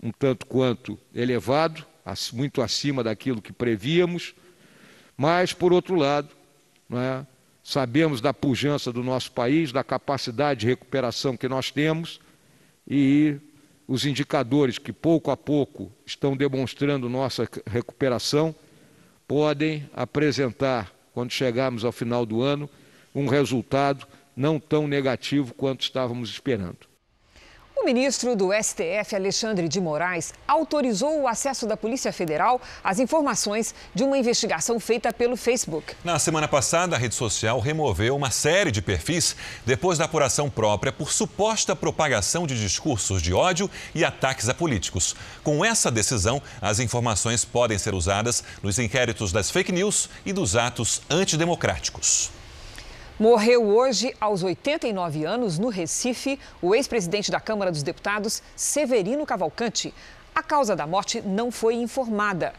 [0.01, 1.85] um tanto quanto elevado,
[2.33, 4.33] muito acima daquilo que prevíamos,
[5.15, 6.29] mas, por outro lado,
[6.91, 7.25] é,
[7.63, 12.19] sabemos da pujança do nosso país, da capacidade de recuperação que nós temos
[12.87, 13.35] e
[13.87, 18.55] os indicadores que pouco a pouco estão demonstrando nossa recuperação
[19.27, 22.69] podem apresentar, quando chegarmos ao final do ano,
[23.13, 26.88] um resultado não tão negativo quanto estávamos esperando.
[27.81, 33.73] O ministro do STF, Alexandre de Moraes, autorizou o acesso da Polícia Federal às informações
[33.95, 35.95] de uma investigação feita pelo Facebook.
[36.03, 39.33] Na semana passada, a rede social removeu uma série de perfis
[39.65, 45.15] depois da apuração própria por suposta propagação de discursos de ódio e ataques a políticos.
[45.41, 50.57] Com essa decisão, as informações podem ser usadas nos inquéritos das fake news e dos
[50.57, 52.38] atos antidemocráticos.
[53.19, 59.93] Morreu hoje, aos 89 anos, no Recife, o ex-presidente da Câmara dos Deputados, Severino Cavalcante.
[60.33, 62.53] A causa da morte não foi informada.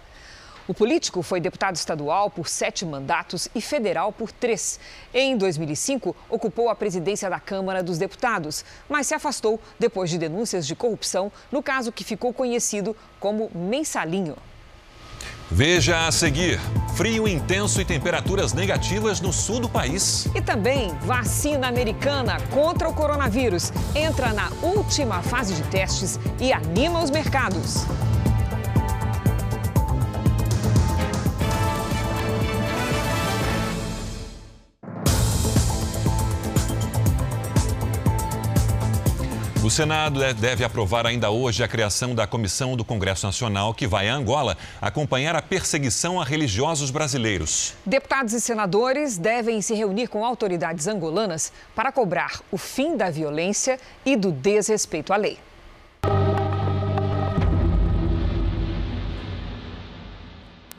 [0.69, 4.79] O político foi deputado estadual por sete mandatos e federal por três.
[5.15, 10.67] Em 2005, ocupou a presidência da Câmara dos Deputados, mas se afastou depois de denúncias
[10.67, 14.37] de corrupção no caso que ficou conhecido como Mensalinho.
[15.51, 16.61] Veja a seguir:
[16.95, 20.29] frio intenso e temperaturas negativas no sul do país.
[20.35, 27.03] E também vacina americana contra o coronavírus entra na última fase de testes e anima
[27.03, 27.87] os mercados.
[39.71, 44.09] O Senado deve aprovar ainda hoje a criação da comissão do Congresso Nacional que vai
[44.09, 47.75] a Angola acompanhar a perseguição a religiosos brasileiros.
[47.87, 53.79] Deputados e senadores devem se reunir com autoridades angolanas para cobrar o fim da violência
[54.05, 55.39] e do desrespeito à lei.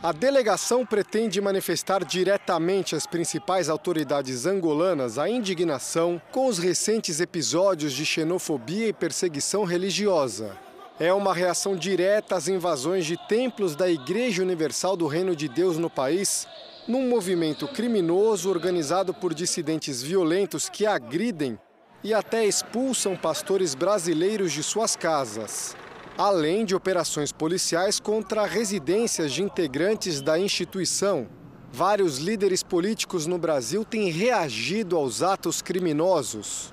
[0.04, 7.94] A delegação pretende manifestar diretamente às principais autoridades angolanas a indignação com os recentes episódios
[7.94, 10.58] de xenofobia e perseguição religiosa.
[11.00, 15.78] É uma reação direta às invasões de templos da Igreja Universal do Reino de Deus
[15.78, 16.48] no país,
[16.88, 21.60] num movimento criminoso organizado por dissidentes violentos que agridem
[22.04, 25.76] e até expulsam pastores brasileiros de suas casas
[26.22, 31.26] além de operações policiais contra residências de integrantes da instituição.
[31.74, 36.72] Vários líderes políticos no Brasil têm reagido aos atos criminosos.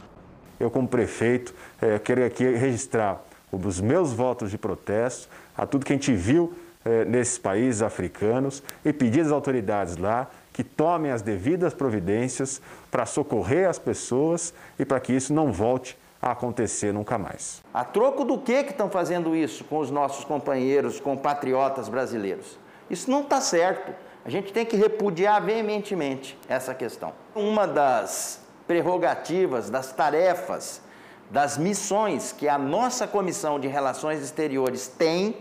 [0.60, 5.94] Eu, como prefeito, é, quero aqui registrar os meus votos de protesto a tudo que
[5.94, 6.52] a gente viu
[6.84, 13.06] é, nesses países africanos e pedir às autoridades lá que tomem as devidas providências para
[13.06, 17.62] socorrer as pessoas e para que isso não volte acontecer nunca mais.
[17.72, 22.58] A troco do que que estão fazendo isso com os nossos companheiros, compatriotas brasileiros?
[22.90, 23.92] Isso não está certo.
[24.24, 27.12] A gente tem que repudiar veementemente essa questão.
[27.34, 30.82] Uma das prerrogativas, das tarefas,
[31.30, 35.36] das missões que a nossa Comissão de Relações Exteriores tem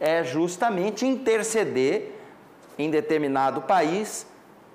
[0.00, 2.12] é justamente interceder
[2.78, 4.26] em determinado país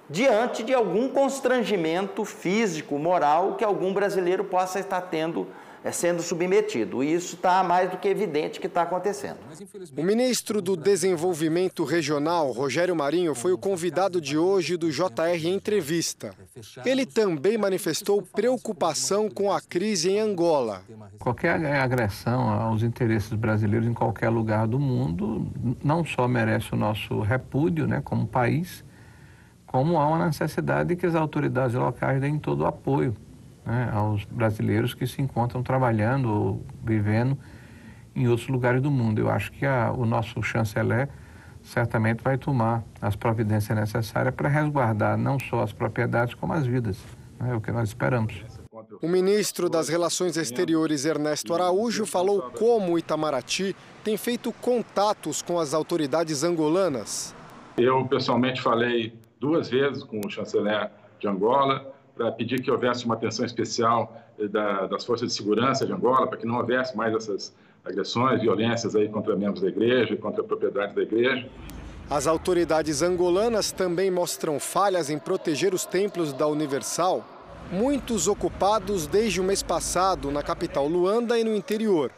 [0.09, 5.47] diante de algum constrangimento físico, moral que algum brasileiro possa estar tendo,
[5.83, 7.03] é, sendo submetido.
[7.03, 9.37] E isso está mais do que evidente que está acontecendo.
[9.97, 16.33] O ministro do Desenvolvimento Regional, Rogério Marinho, foi o convidado de hoje do JR Entrevista.
[16.85, 20.83] Ele também manifestou preocupação com a crise em Angola.
[21.19, 25.51] Qualquer agressão aos interesses brasileiros em qualquer lugar do mundo
[25.83, 28.85] não só merece o nosso repúdio, né, como país,
[29.77, 33.15] como há uma necessidade de que as autoridades locais deem todo o apoio
[33.63, 37.37] né, aos brasileiros que se encontram trabalhando ou vivendo
[38.15, 39.19] em outros lugares do mundo.
[39.19, 41.09] Eu acho que a, o nosso chanceler
[41.61, 46.97] certamente vai tomar as providências necessárias para resguardar não só as propriedades, como as vidas.
[47.39, 48.43] Né, é o que nós esperamos.
[48.99, 55.59] O ministro das Relações Exteriores, Ernesto Araújo, falou como o Itamaraty tem feito contatos com
[55.59, 57.35] as autoridades angolanas.
[57.77, 63.15] Eu, pessoalmente, falei duas vezes com o chanceler de Angola para pedir que houvesse uma
[63.15, 67.13] atenção especial eh, da, das forças de segurança de Angola, para que não houvesse mais
[67.13, 71.47] essas agressões, violências aí contra membros da igreja e contra a propriedade da igreja.
[72.09, 77.23] As autoridades angolanas também mostram falhas em proteger os templos da Universal,
[77.71, 82.11] muitos ocupados desde o mês passado na capital Luanda e no interior.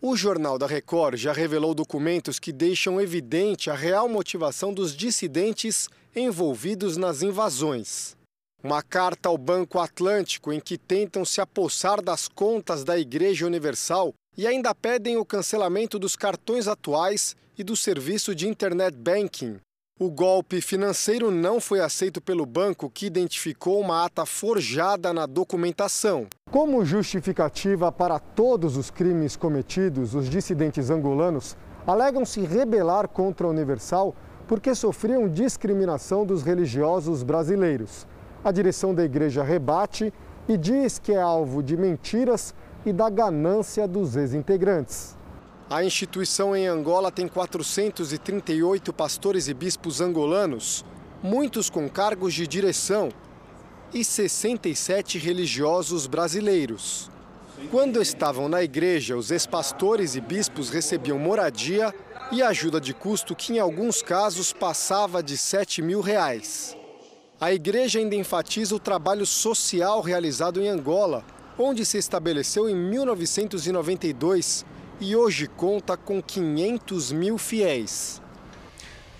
[0.00, 5.88] O Jornal da Record já revelou documentos que deixam evidente a real motivação dos dissidentes
[6.14, 8.16] envolvidos nas invasões.
[8.62, 14.14] Uma carta ao Banco Atlântico em que tentam se apossar das contas da Igreja Universal
[14.36, 19.58] e ainda pedem o cancelamento dos cartões atuais e do serviço de internet banking.
[20.00, 26.28] O golpe financeiro não foi aceito pelo banco, que identificou uma ata forjada na documentação.
[26.52, 33.50] Como justificativa para todos os crimes cometidos, os dissidentes angolanos alegam se rebelar contra a
[33.50, 34.14] Universal
[34.46, 38.06] porque sofriam discriminação dos religiosos brasileiros.
[38.44, 40.14] A direção da igreja rebate
[40.48, 42.54] e diz que é alvo de mentiras
[42.86, 45.17] e da ganância dos ex-integrantes.
[45.70, 50.82] A instituição em Angola tem 438 pastores e bispos angolanos,
[51.22, 53.10] muitos com cargos de direção,
[53.92, 57.10] e 67 religiosos brasileiros.
[57.70, 61.94] Quando estavam na igreja, os ex-pastores e bispos recebiam moradia
[62.32, 66.74] e ajuda de custo que em alguns casos passava de 7 mil reais.
[67.38, 71.22] A igreja ainda enfatiza o trabalho social realizado em Angola,
[71.58, 74.64] onde se estabeleceu em 1992
[75.00, 78.20] e hoje conta com 500 mil fiéis.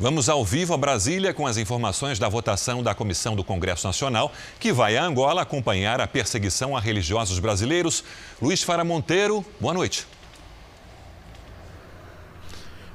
[0.01, 4.33] Vamos ao vivo a Brasília com as informações da votação da Comissão do Congresso Nacional,
[4.61, 8.05] que vai a Angola acompanhar a perseguição a religiosos brasileiros.
[8.41, 10.07] Luiz Fara Monteiro, boa noite.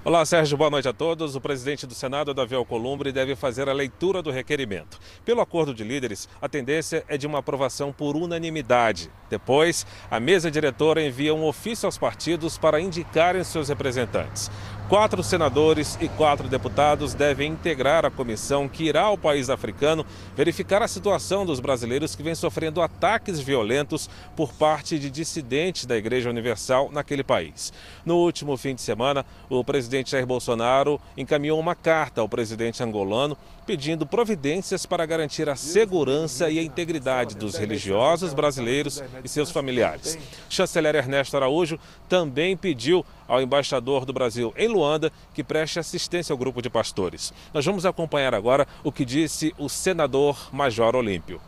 [0.06, 1.34] Olá, Sérgio, boa noite a todos.
[1.34, 5.00] O presidente do Senado, Davi Alcolumbre, deve fazer a leitura do requerimento.
[5.24, 9.10] Pelo acordo de líderes, a tendência é de uma aprovação por unanimidade.
[9.30, 14.52] Depois, a mesa diretora envia um ofício aos partidos para indicarem seus representantes.
[14.90, 20.06] Quatro senadores e quatro deputados devem integrar a comissão que irá ao país africano
[20.36, 25.98] verificar a situação dos brasileiros que vêm sofrendo ataques violentos por parte de dissidentes da
[25.98, 27.72] Igreja Universal naquele país.
[28.06, 33.38] No último fim de semana, o presidente Jair Bolsonaro encaminhou uma carta ao presidente angolano
[33.66, 40.18] pedindo providências para garantir a segurança e a integridade dos religiosos brasileiros e seus familiares.
[40.50, 41.80] Chanceler Ernesto Araújo
[42.10, 47.34] também pediu ao embaixador do Brasil em Luanda que preste assistência ao grupo de pastores.
[47.54, 51.42] Nós vamos acompanhar agora o que disse o senador Major Olímpio.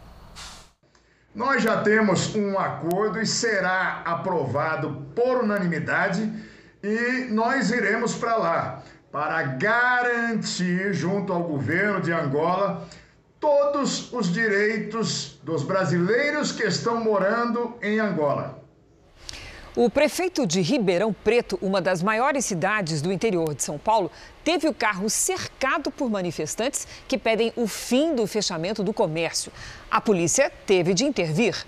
[1.33, 6.31] Nós já temos um acordo e será aprovado por unanimidade
[6.81, 8.83] e nós iremos para lá
[9.15, 12.85] para garantir, junto ao governo de Angola,
[13.39, 18.61] todos os direitos dos brasileiros que estão morando em Angola.
[19.77, 24.09] O prefeito de Ribeirão Preto, uma das maiores cidades do interior de São Paulo,
[24.41, 29.51] teve o carro cercado por manifestantes que pedem o fim do fechamento do comércio.
[29.91, 31.67] A polícia teve de intervir.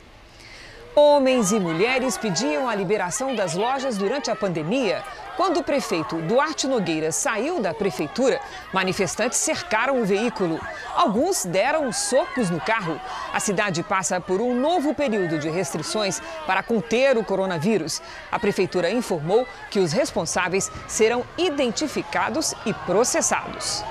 [0.96, 5.04] Homens e mulheres pediam a liberação das lojas durante a pandemia.
[5.38, 8.42] Quando o prefeito Duarte Nogueira saiu da prefeitura,
[8.74, 10.60] manifestantes cercaram o veículo.
[10.96, 13.00] Alguns deram socos no carro.
[13.32, 18.02] A cidade passa por um novo período de restrições para conter o coronavírus.
[18.32, 23.84] A prefeitura informou que os responsáveis serão identificados e processados.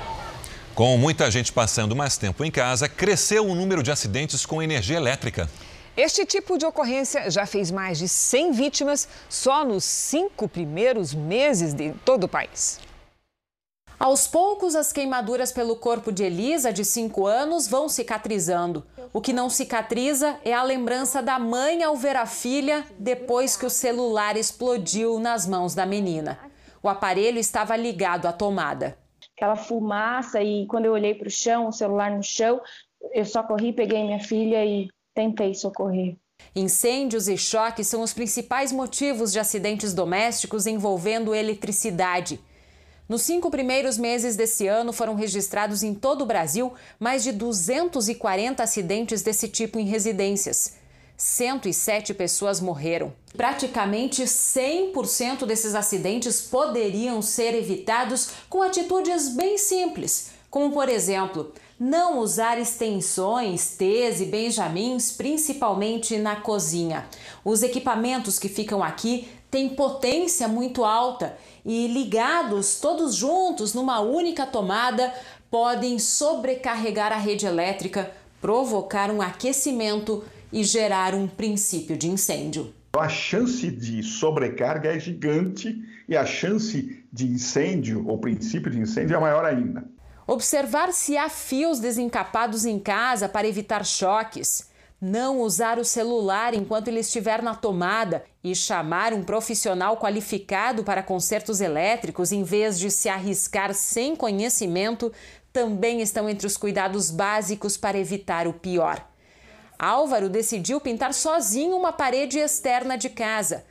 [0.74, 4.96] Com muita gente passando mais tempo em casa, cresceu o número de acidentes com energia
[4.96, 5.48] elétrica.
[5.96, 11.72] Este tipo de ocorrência já fez mais de 100 vítimas só nos cinco primeiros meses
[11.72, 12.78] de todo o país.
[13.98, 18.86] Aos poucos, as queimaduras pelo corpo de Elisa, de 5 anos, vão cicatrizando.
[19.10, 23.64] O que não cicatriza é a lembrança da mãe ao ver a filha depois que
[23.64, 26.38] o celular explodiu nas mãos da menina.
[26.82, 28.98] O aparelho estava ligado à tomada.
[29.34, 32.60] Aquela fumaça, e quando eu olhei para o chão, o celular no chão,
[33.14, 36.14] eu só corri, peguei minha filha e tentei socorrer.
[36.54, 42.38] Incêndios e choques são os principais motivos de acidentes domésticos envolvendo eletricidade.
[43.08, 48.62] Nos cinco primeiros meses desse ano, foram registrados em todo o Brasil mais de 240
[48.62, 50.74] acidentes desse tipo em residências.
[51.16, 53.10] 107 pessoas morreram.
[53.34, 62.18] Praticamente 100% desses acidentes poderiam ser evitados com atitudes bem simples, como, por exemplo, não
[62.20, 67.06] usar extensões, T's e benjamins, principalmente na cozinha.
[67.44, 74.46] Os equipamentos que ficam aqui têm potência muito alta e ligados todos juntos numa única
[74.46, 75.12] tomada
[75.50, 78.10] podem sobrecarregar a rede elétrica,
[78.40, 82.72] provocar um aquecimento e gerar um princípio de incêndio.
[82.96, 85.76] A chance de sobrecarga é gigante
[86.08, 89.84] e a chance de incêndio, ou princípio de incêndio, é maior ainda.
[90.26, 94.68] Observar se há fios desencapados em casa para evitar choques.
[95.00, 101.02] Não usar o celular enquanto ele estiver na tomada e chamar um profissional qualificado para
[101.02, 105.12] consertos elétricos em vez de se arriscar sem conhecimento
[105.52, 109.06] também estão entre os cuidados básicos para evitar o pior.
[109.78, 113.64] Álvaro decidiu pintar sozinho uma parede externa de casa.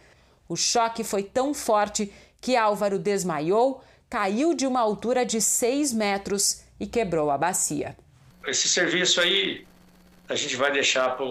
[0.47, 3.82] O choque foi tão forte que Álvaro desmaiou,
[4.16, 7.97] caiu de uma altura de 6 metros e quebrou a bacia.
[8.47, 9.68] Esse serviço aí
[10.30, 11.26] a gente vai deixar para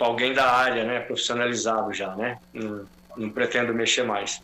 [0.00, 2.36] alguém da área, né, profissionalizado já, né?
[2.52, 2.84] Não,
[3.16, 4.42] não pretendo mexer mais.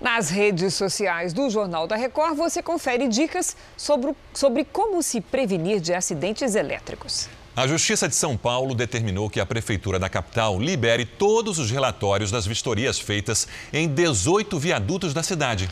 [0.00, 5.80] Nas redes sociais do Jornal da Record, você confere dicas sobre, sobre como se prevenir
[5.80, 7.28] de acidentes elétricos.
[7.54, 12.30] A Justiça de São Paulo determinou que a Prefeitura da capital libere todos os relatórios
[12.30, 15.68] das vistorias feitas em 18 viadutos da cidade.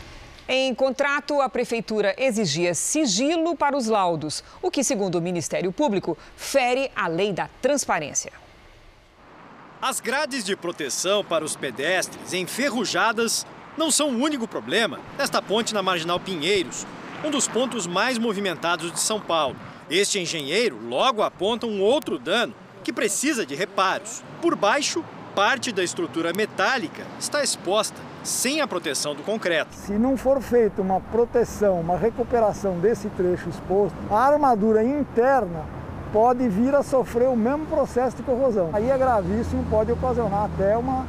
[0.53, 6.17] Em contrato, a prefeitura exigia sigilo para os laudos, o que, segundo o Ministério Público,
[6.35, 8.33] fere a lei da transparência.
[9.81, 13.47] As grades de proteção para os pedestres enferrujadas
[13.77, 16.85] não são o único problema nesta ponte na Marginal Pinheiros,
[17.23, 19.55] um dos pontos mais movimentados de São Paulo.
[19.89, 24.21] Este engenheiro logo aponta um outro dano que precisa de reparos.
[24.41, 25.01] Por baixo,
[25.33, 29.73] parte da estrutura metálica está exposta, sem a proteção do concreto.
[29.75, 35.65] Se não for feita uma proteção, uma recuperação desse trecho exposto, a armadura interna
[36.13, 38.69] pode vir a sofrer o mesmo processo de corrosão.
[38.73, 41.05] Aí é gravíssimo, pode ocasionar até uma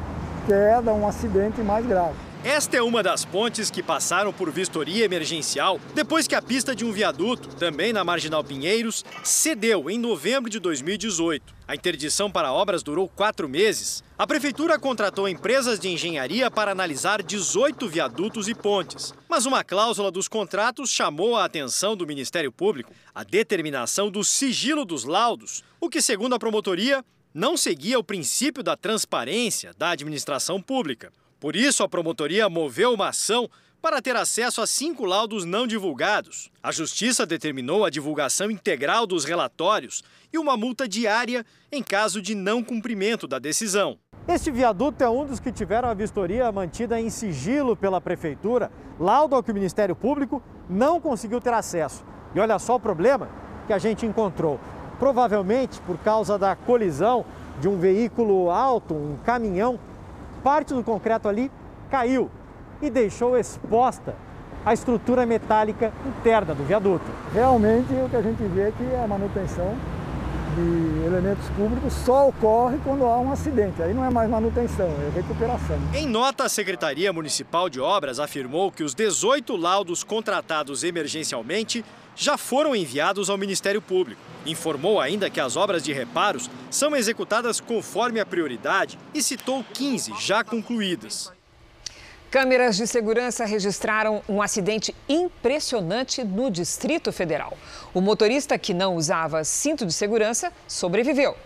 [0.47, 2.15] queda, um acidente mais grave.
[2.43, 6.83] Esta é uma das pontes que passaram por vistoria emergencial depois que a pista de
[6.83, 11.55] um viaduto, também na Marginal Pinheiros, cedeu em novembro de 2018.
[11.65, 14.03] A interdição para obras durou quatro meses.
[14.17, 19.13] A prefeitura contratou empresas de engenharia para analisar 18 viadutos e pontes.
[19.29, 24.83] Mas uma cláusula dos contratos chamou a atenção do Ministério Público: a determinação do sigilo
[24.83, 30.61] dos laudos, o que, segundo a promotoria, não seguia o princípio da transparência da administração
[30.61, 31.09] pública.
[31.43, 33.49] Por isso, a promotoria moveu uma ação
[33.81, 36.49] para ter acesso a cinco laudos não divulgados.
[36.63, 42.33] A Justiça determinou a divulgação integral dos relatórios e uma multa diária em caso de
[42.33, 43.97] não cumprimento da decisão.
[44.25, 49.35] Este viaduto é um dos que tiveram a vistoria mantida em sigilo pela prefeitura, laudo
[49.35, 52.05] ao que o Ministério Público não conseguiu ter acesso.
[52.33, 53.27] E olha só o problema
[53.67, 54.61] que a gente encontrou.
[54.97, 57.25] Provavelmente por causa da colisão
[57.59, 59.77] de um veículo alto, um caminhão,
[60.43, 61.49] parte do concreto ali
[61.89, 62.29] caiu
[62.81, 64.15] e deixou exposta
[64.65, 67.05] a estrutura metálica interna do viaduto.
[67.33, 69.75] Realmente o que a gente vê é que a manutenção
[70.55, 73.81] de elementos públicos só ocorre quando há um acidente.
[73.81, 75.77] Aí não é mais manutenção, é recuperação.
[75.93, 81.83] Em nota, a Secretaria Municipal de Obras afirmou que os 18 laudos contratados emergencialmente
[82.15, 84.21] já foram enviados ao Ministério Público.
[84.45, 90.13] Informou ainda que as obras de reparos são executadas conforme a prioridade e citou 15
[90.19, 91.31] já concluídas.
[92.29, 97.55] Câmeras de segurança registraram um acidente impressionante no Distrito Federal.
[97.93, 101.37] O motorista que não usava cinto de segurança sobreviveu.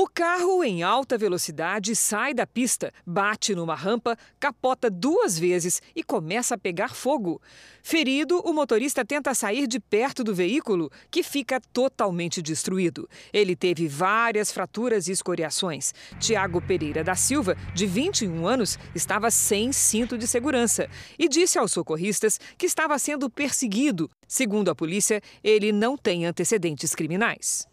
[0.00, 6.04] O carro em alta velocidade sai da pista, bate numa rampa, capota duas vezes e
[6.04, 7.42] começa a pegar fogo.
[7.82, 13.10] Ferido, o motorista tenta sair de perto do veículo, que fica totalmente destruído.
[13.32, 15.92] Ele teve várias fraturas e escoriações.
[16.20, 20.88] Tiago Pereira da Silva, de 21 anos, estava sem cinto de segurança
[21.18, 24.08] e disse aos socorristas que estava sendo perseguido.
[24.28, 27.66] Segundo a polícia, ele não tem antecedentes criminais.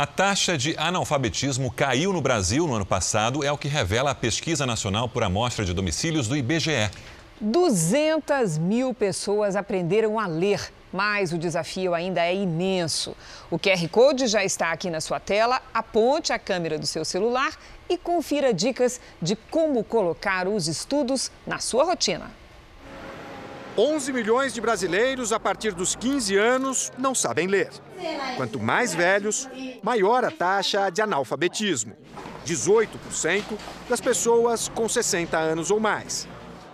[0.00, 4.14] A taxa de analfabetismo caiu no Brasil no ano passado, é o que revela a
[4.14, 6.90] Pesquisa Nacional por Amostra de Domicílios do IBGE.
[7.38, 13.14] 200 mil pessoas aprenderam a ler, mas o desafio ainda é imenso.
[13.50, 17.52] O QR Code já está aqui na sua tela, aponte a câmera do seu celular
[17.86, 22.30] e confira dicas de como colocar os estudos na sua rotina.
[23.76, 27.70] 11 milhões de brasileiros a partir dos 15 anos não sabem ler.
[28.36, 29.48] Quanto mais velhos,
[29.82, 31.94] maior a taxa de analfabetismo.
[32.46, 33.42] 18%
[33.88, 36.26] das pessoas com 60 anos ou mais.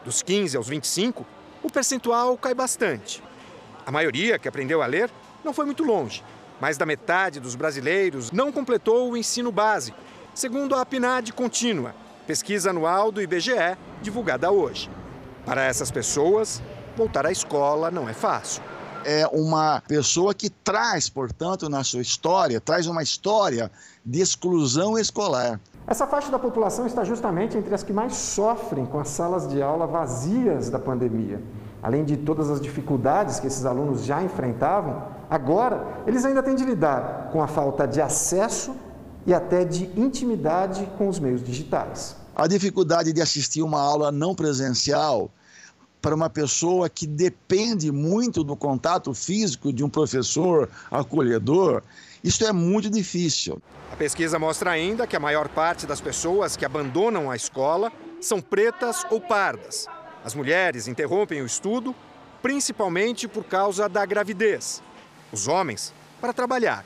[0.04, 1.26] Dos 15 aos 25,
[1.62, 3.22] o percentual cai bastante.
[3.84, 5.10] A maioria que aprendeu a ler
[5.44, 6.22] não foi muito longe.
[6.60, 9.98] Mais da metade dos brasileiros não completou o ensino básico,
[10.34, 11.94] segundo a PNAD contínua,
[12.26, 14.90] pesquisa anual do IBGE, divulgada hoje.
[15.44, 16.62] Para essas pessoas,
[16.96, 18.62] voltar à escola não é fácil.
[19.08, 23.70] É uma pessoa que traz, portanto, na sua história, traz uma história
[24.04, 25.60] de exclusão escolar.
[25.86, 29.62] Essa faixa da população está justamente entre as que mais sofrem com as salas de
[29.62, 31.40] aula vazias da pandemia.
[31.80, 36.64] Além de todas as dificuldades que esses alunos já enfrentavam, agora eles ainda têm de
[36.64, 38.74] lidar com a falta de acesso
[39.24, 42.16] e até de intimidade com os meios digitais.
[42.34, 45.30] A dificuldade de assistir uma aula não presencial
[46.06, 51.82] para uma pessoa que depende muito do contato físico de um professor acolhedor,
[52.22, 53.60] isso é muito difícil.
[53.90, 58.40] A pesquisa mostra ainda que a maior parte das pessoas que abandonam a escola são
[58.40, 59.88] pretas ou pardas.
[60.24, 61.92] As mulheres interrompem o estudo
[62.40, 64.80] principalmente por causa da gravidez.
[65.32, 66.84] Os homens, para trabalhar.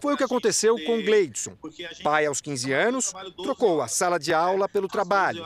[0.00, 1.56] Foi o que aconteceu com Gleidson.
[2.04, 5.44] Pai aos 15 anos, trocou a sala de aula pelo trabalho.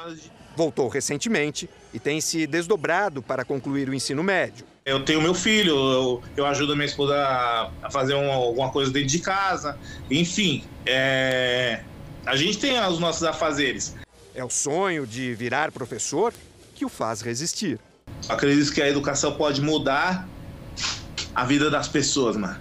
[0.54, 4.66] Voltou recentemente e tem se desdobrado para concluir o ensino médio.
[4.84, 7.16] Eu tenho meu filho, eu, eu ajudo minha esposa
[7.82, 9.78] a fazer uma, alguma coisa dentro de casa.
[10.10, 11.80] Enfim, é,
[12.26, 13.96] a gente tem os nossos afazeres.
[14.34, 16.34] É o sonho de virar professor
[16.74, 17.80] que o faz resistir.
[18.28, 20.28] Acredito que a educação pode mudar
[21.34, 22.60] a vida das pessoas, mano.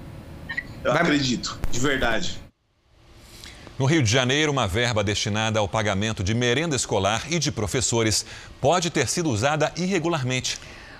[0.81, 1.01] Eu Vai...
[1.01, 2.44] acredito, de verdade.
[3.77, 8.25] No Rio de Janeiro, uma verba destinada ao pagamento de merenda escolar e de professores
[8.61, 10.57] pode ter sido usada irregularmente.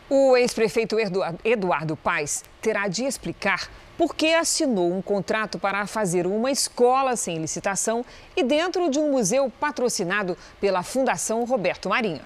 [0.10, 0.98] O ex-prefeito
[1.46, 7.38] Eduardo Paes terá de explicar por que assinou um contrato para fazer uma escola sem
[7.38, 8.06] licitação
[8.36, 12.22] e dentro de um museu patrocinado pela Fundação Roberto Marinho.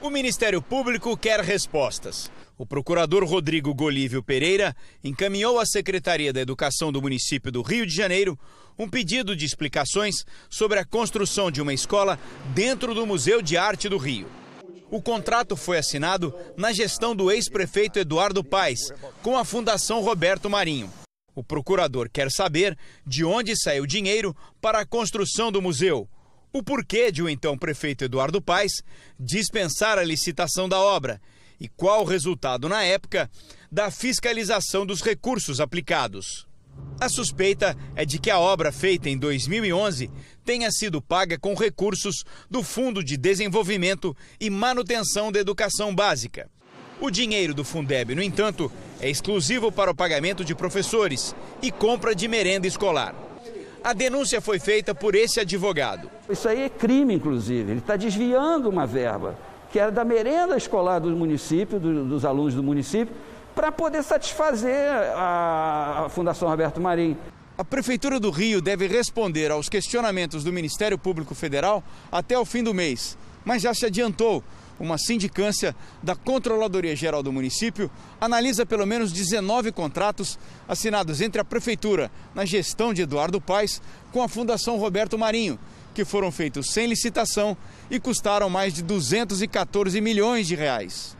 [0.00, 2.30] O Ministério Público quer respostas.
[2.62, 7.92] O procurador Rodrigo Golívio Pereira encaminhou à Secretaria da Educação do município do Rio de
[7.92, 8.38] Janeiro
[8.78, 12.16] um pedido de explicações sobre a construção de uma escola
[12.54, 14.28] dentro do Museu de Arte do Rio.
[14.92, 18.92] O contrato foi assinado na gestão do ex-prefeito Eduardo Paes,
[19.24, 20.88] com a Fundação Roberto Marinho.
[21.34, 26.08] O procurador quer saber de onde saiu o dinheiro para a construção do museu,
[26.52, 28.84] o porquê de o então prefeito Eduardo Paes
[29.18, 31.20] dispensar a licitação da obra
[31.60, 33.30] e qual o resultado na época
[33.70, 36.46] da fiscalização dos recursos aplicados.
[37.00, 40.10] A suspeita é de que a obra feita em 2011
[40.44, 46.48] tenha sido paga com recursos do Fundo de Desenvolvimento e Manutenção da Educação Básica.
[47.00, 52.14] O dinheiro do Fundeb, no entanto, é exclusivo para o pagamento de professores e compra
[52.14, 53.14] de merenda escolar.
[53.82, 56.08] A denúncia foi feita por esse advogado.
[56.30, 57.72] Isso aí é crime, inclusive.
[57.72, 59.36] Ele está desviando uma verba
[59.72, 63.14] que era da merenda escolar do município, do, dos alunos do município,
[63.54, 67.16] para poder satisfazer a, a Fundação Roberto Marinho.
[67.56, 72.62] A Prefeitura do Rio deve responder aos questionamentos do Ministério Público Federal até o fim
[72.62, 74.44] do mês, mas já se adiantou.
[74.78, 81.44] Uma sindicância da Controladoria Geral do município analisa pelo menos 19 contratos assinados entre a
[81.44, 85.58] Prefeitura, na gestão de Eduardo Paes, com a Fundação Roberto Marinho,
[85.92, 87.56] que foram feitos sem licitação
[87.90, 91.16] e custaram mais de 214 milhões de reais.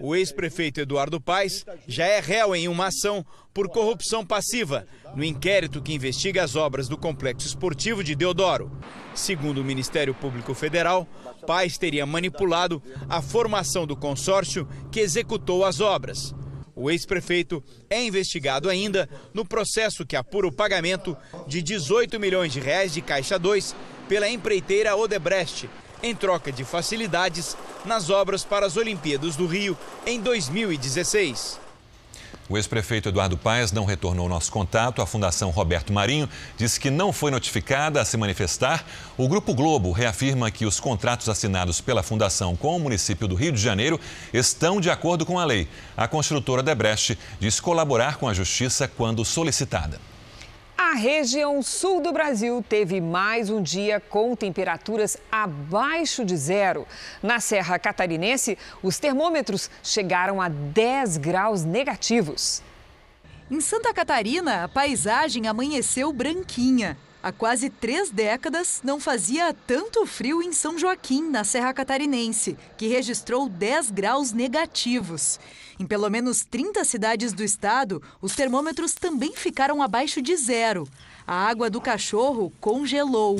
[0.00, 5.82] O ex-prefeito Eduardo Paes já é réu em uma ação por corrupção passiva no inquérito
[5.82, 8.70] que investiga as obras do complexo esportivo de Deodoro.
[9.12, 11.08] Segundo o Ministério Público Federal,
[11.44, 16.32] Paes teria manipulado a formação do consórcio que executou as obras.
[16.76, 17.60] O ex-prefeito
[17.90, 21.16] é investigado ainda no processo que apura o pagamento
[21.48, 23.74] de 18 milhões de reais de Caixa 2
[24.08, 25.68] pela empreiteira Odebrecht,
[26.02, 31.60] em troca de facilidades nas obras para as Olimpíadas do Rio em 2016.
[32.48, 35.02] O ex-prefeito Eduardo Paes não retornou ao nosso contato.
[35.02, 38.86] A Fundação Roberto Marinho disse que não foi notificada a se manifestar.
[39.18, 43.52] O Grupo Globo reafirma que os contratos assinados pela Fundação com o município do Rio
[43.52, 44.00] de Janeiro
[44.32, 45.68] estão de acordo com a lei.
[45.94, 50.00] A construtora Debrecht diz colaborar com a justiça quando solicitada.
[50.90, 56.88] A região sul do Brasil teve mais um dia com temperaturas abaixo de zero.
[57.22, 62.62] Na Serra Catarinense, os termômetros chegaram a 10 graus negativos.
[63.50, 66.96] Em Santa Catarina, a paisagem amanheceu branquinha.
[67.20, 72.86] Há quase três décadas não fazia tanto frio em São Joaquim, na Serra Catarinense, que
[72.86, 75.40] registrou 10 graus negativos.
[75.80, 80.88] Em pelo menos 30 cidades do estado, os termômetros também ficaram abaixo de zero.
[81.26, 83.36] A água do cachorro congelou.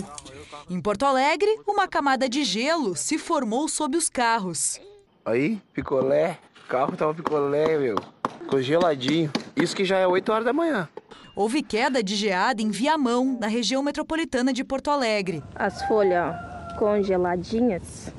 [0.68, 4.80] Em Porto Alegre, uma camada de gelo se formou sob os carros.
[5.24, 7.96] Aí, picolé, o carro tava picolé, meu.
[8.48, 9.30] Congeladinho.
[9.54, 10.88] Isso que já é 8 horas da manhã.
[11.38, 15.40] Houve queda de geada em Viamão, na região metropolitana de Porto Alegre.
[15.54, 16.34] As folhas
[16.76, 18.12] congeladinhas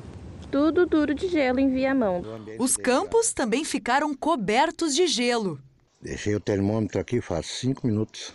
[0.50, 2.24] tudo duro de gelo em Viamão.
[2.58, 5.60] Os campos também ficaram cobertos de gelo.
[6.00, 8.32] Deixei o termômetro aqui faz 5 minutos.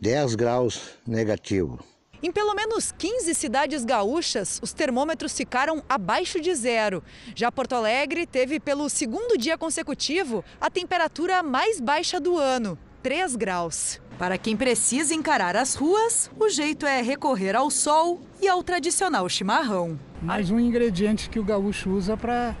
[0.00, 1.80] 10 graus negativo.
[2.22, 7.02] Em pelo menos 15 cidades gaúchas, os termômetros ficaram abaixo de zero.
[7.34, 13.34] Já Porto Alegre teve, pelo segundo dia consecutivo, a temperatura mais baixa do ano, 3
[13.34, 14.00] graus.
[14.18, 19.28] Para quem precisa encarar as ruas, o jeito é recorrer ao sol e ao tradicional
[19.28, 19.98] chimarrão.
[20.20, 22.54] Mais um ingrediente que o gaúcho usa para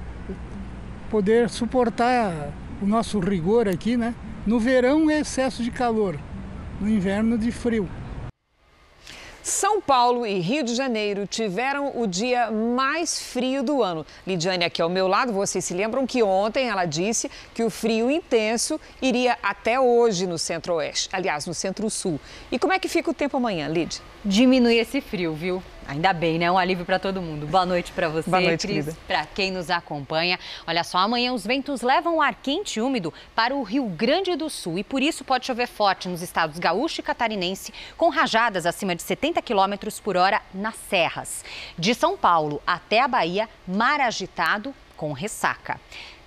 [1.10, 4.14] poder suportar o nosso rigor aqui, né?
[4.44, 6.18] No verão é excesso de calor,
[6.80, 7.88] no inverno de frio.
[9.42, 14.06] São Paulo e Rio de Janeiro tiveram o dia mais frio do ano.
[14.24, 18.08] Lidiane, aqui ao meu lado, vocês se lembram que ontem ela disse que o frio
[18.08, 22.20] intenso iria até hoje no centro-oeste, aliás, no centro-sul.
[22.52, 24.00] E como é que fica o tempo amanhã, Lid?
[24.24, 25.60] Diminui esse frio, viu?
[25.92, 26.50] Ainda bem, né?
[26.50, 27.46] Um alívio para todo mundo.
[27.46, 28.96] Boa noite para você, Boa noite, Cris.
[29.06, 30.38] Para quem nos acompanha.
[30.66, 34.48] Olha só, amanhã os ventos levam ar quente e úmido para o Rio Grande do
[34.48, 38.96] Sul e por isso pode chover forte nos estados gaúcho e catarinense, com rajadas acima
[38.96, 41.44] de 70 km por hora nas serras.
[41.78, 45.78] De São Paulo até a Bahia, mar agitado com ressaca.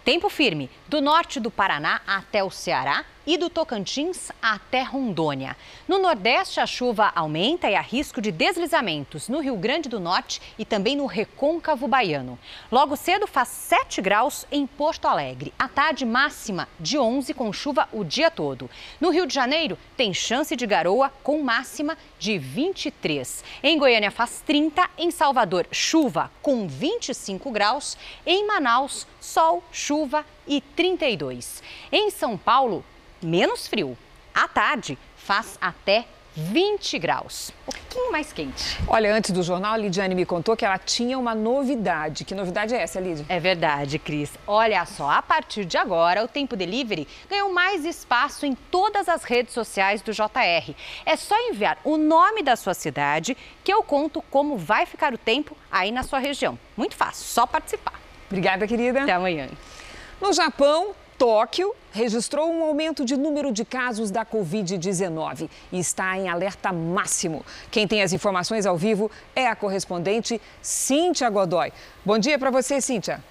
[0.04, 5.56] Tempo firme do norte do Paraná até o Ceará e do Tocantins até Rondônia.
[5.88, 10.42] No Nordeste, a chuva aumenta e há risco de deslizamentos no Rio Grande do Norte
[10.58, 12.38] e também no Recôncavo Baiano.
[12.72, 15.54] Logo cedo, faz 7 graus em Porto Alegre.
[15.58, 18.70] À tarde, máxima de 11 com chuva o dia todo.
[19.00, 23.44] No Rio de Janeiro, tem chance de garoa com máxima de 23.
[23.64, 24.90] Em Goiânia, faz 30.
[24.98, 27.98] Em Salvador, chuva com 25 graus.
[28.26, 31.64] Em Manaus, sol, chuva e 32.
[31.92, 32.84] Em São Paulo,
[33.22, 33.98] menos frio.
[34.34, 36.06] À tarde, faz até
[36.36, 37.52] 20 graus.
[37.66, 38.78] Um pouquinho mais quente.
[38.88, 42.26] Olha, antes do jornal, a Lidiane me contou que ela tinha uma novidade.
[42.26, 43.26] Que novidade é essa, Lidia?
[43.30, 44.32] É verdade, Cris.
[44.46, 49.24] Olha só, a partir de agora, o Tempo Delivery ganhou mais espaço em todas as
[49.24, 50.76] redes sociais do JR.
[51.06, 55.18] É só enviar o nome da sua cidade que eu conto como vai ficar o
[55.18, 56.60] tempo aí na sua região.
[56.76, 57.94] Muito fácil, só participar.
[58.30, 59.04] Obrigada, querida.
[59.04, 59.48] Até amanhã.
[60.20, 66.28] No Japão, Tóquio registrou um aumento de número de casos da Covid-19 e está em
[66.28, 67.46] alerta máximo.
[67.72, 71.72] Quem tem as informações ao vivo é a correspondente Cíntia Godoy.
[72.04, 73.24] Bom dia para você, Cíntia.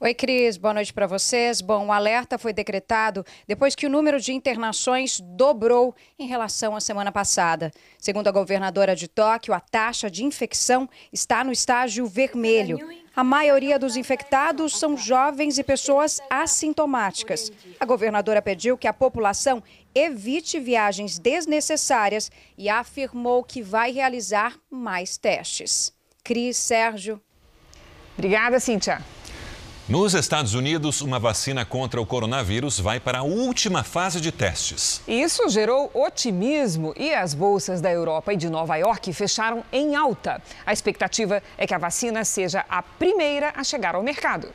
[0.00, 1.60] Oi, Cris, boa noite para vocês.
[1.60, 6.80] Bom, o alerta foi decretado depois que o número de internações dobrou em relação à
[6.80, 7.72] semana passada.
[7.98, 12.78] Segundo a governadora de Tóquio, a taxa de infecção está no estágio vermelho.
[13.16, 17.50] A maioria dos infectados são jovens e pessoas assintomáticas.
[17.80, 19.60] A governadora pediu que a população
[19.92, 25.92] evite viagens desnecessárias e afirmou que vai realizar mais testes.
[26.22, 27.20] Cris, Sérgio.
[28.16, 29.02] Obrigada, Cíntia.
[29.88, 35.00] Nos Estados Unidos, uma vacina contra o coronavírus vai para a última fase de testes.
[35.08, 40.42] Isso gerou otimismo e as bolsas da Europa e de Nova York fecharam em alta.
[40.66, 44.50] A expectativa é que a vacina seja a primeira a chegar ao mercado.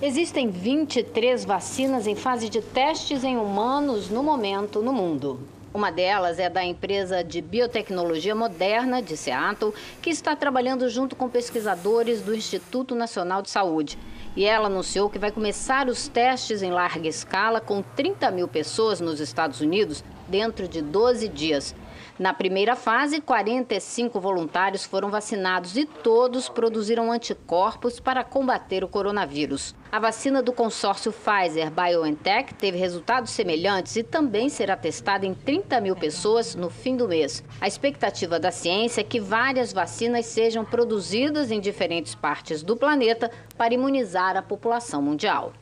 [0.00, 5.40] Existem 23 vacinas em fase de testes em humanos no momento no mundo.
[5.74, 11.30] Uma delas é da empresa de biotecnologia moderna de Seattle, que está trabalhando junto com
[11.30, 13.98] pesquisadores do Instituto Nacional de Saúde.
[14.34, 19.00] E ela anunciou que vai começar os testes em larga escala com 30 mil pessoas
[19.00, 21.74] nos Estados Unidos dentro de 12 dias.
[22.18, 29.74] Na primeira fase, 45 voluntários foram vacinados e todos produziram anticorpos para combater o coronavírus.
[29.90, 35.80] A vacina do consórcio Pfizer BioNTech teve resultados semelhantes e também será testada em 30
[35.80, 37.42] mil pessoas no fim do mês.
[37.60, 43.30] A expectativa da ciência é que várias vacinas sejam produzidas em diferentes partes do planeta
[43.56, 45.52] para imunizar a população mundial.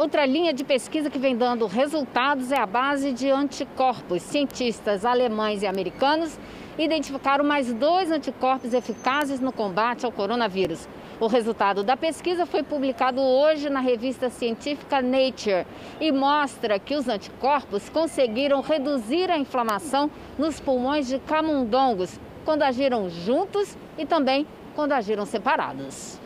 [0.00, 4.22] Outra linha de pesquisa que vem dando resultados é a base de anticorpos.
[4.22, 6.38] Cientistas alemães e americanos
[6.78, 10.88] identificaram mais dois anticorpos eficazes no combate ao coronavírus.
[11.20, 15.66] O resultado da pesquisa foi publicado hoje na revista científica Nature
[16.00, 23.10] e mostra que os anticorpos conseguiram reduzir a inflamação nos pulmões de camundongos quando agiram
[23.10, 26.19] juntos e também quando agiram separados.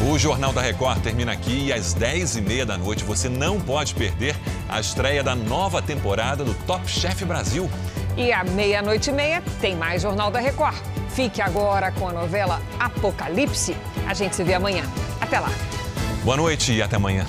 [0.00, 4.36] O Jornal da Record termina aqui e às 10h30 da noite você não pode perder
[4.68, 7.70] a estreia da nova temporada do Top Chef Brasil.
[8.16, 10.76] E à meia-noite e meia tem mais Jornal da Record.
[11.10, 13.76] Fique agora com a novela Apocalipse.
[14.06, 14.82] A gente se vê amanhã.
[15.20, 15.50] Até lá.
[16.24, 17.26] Boa noite e até amanhã.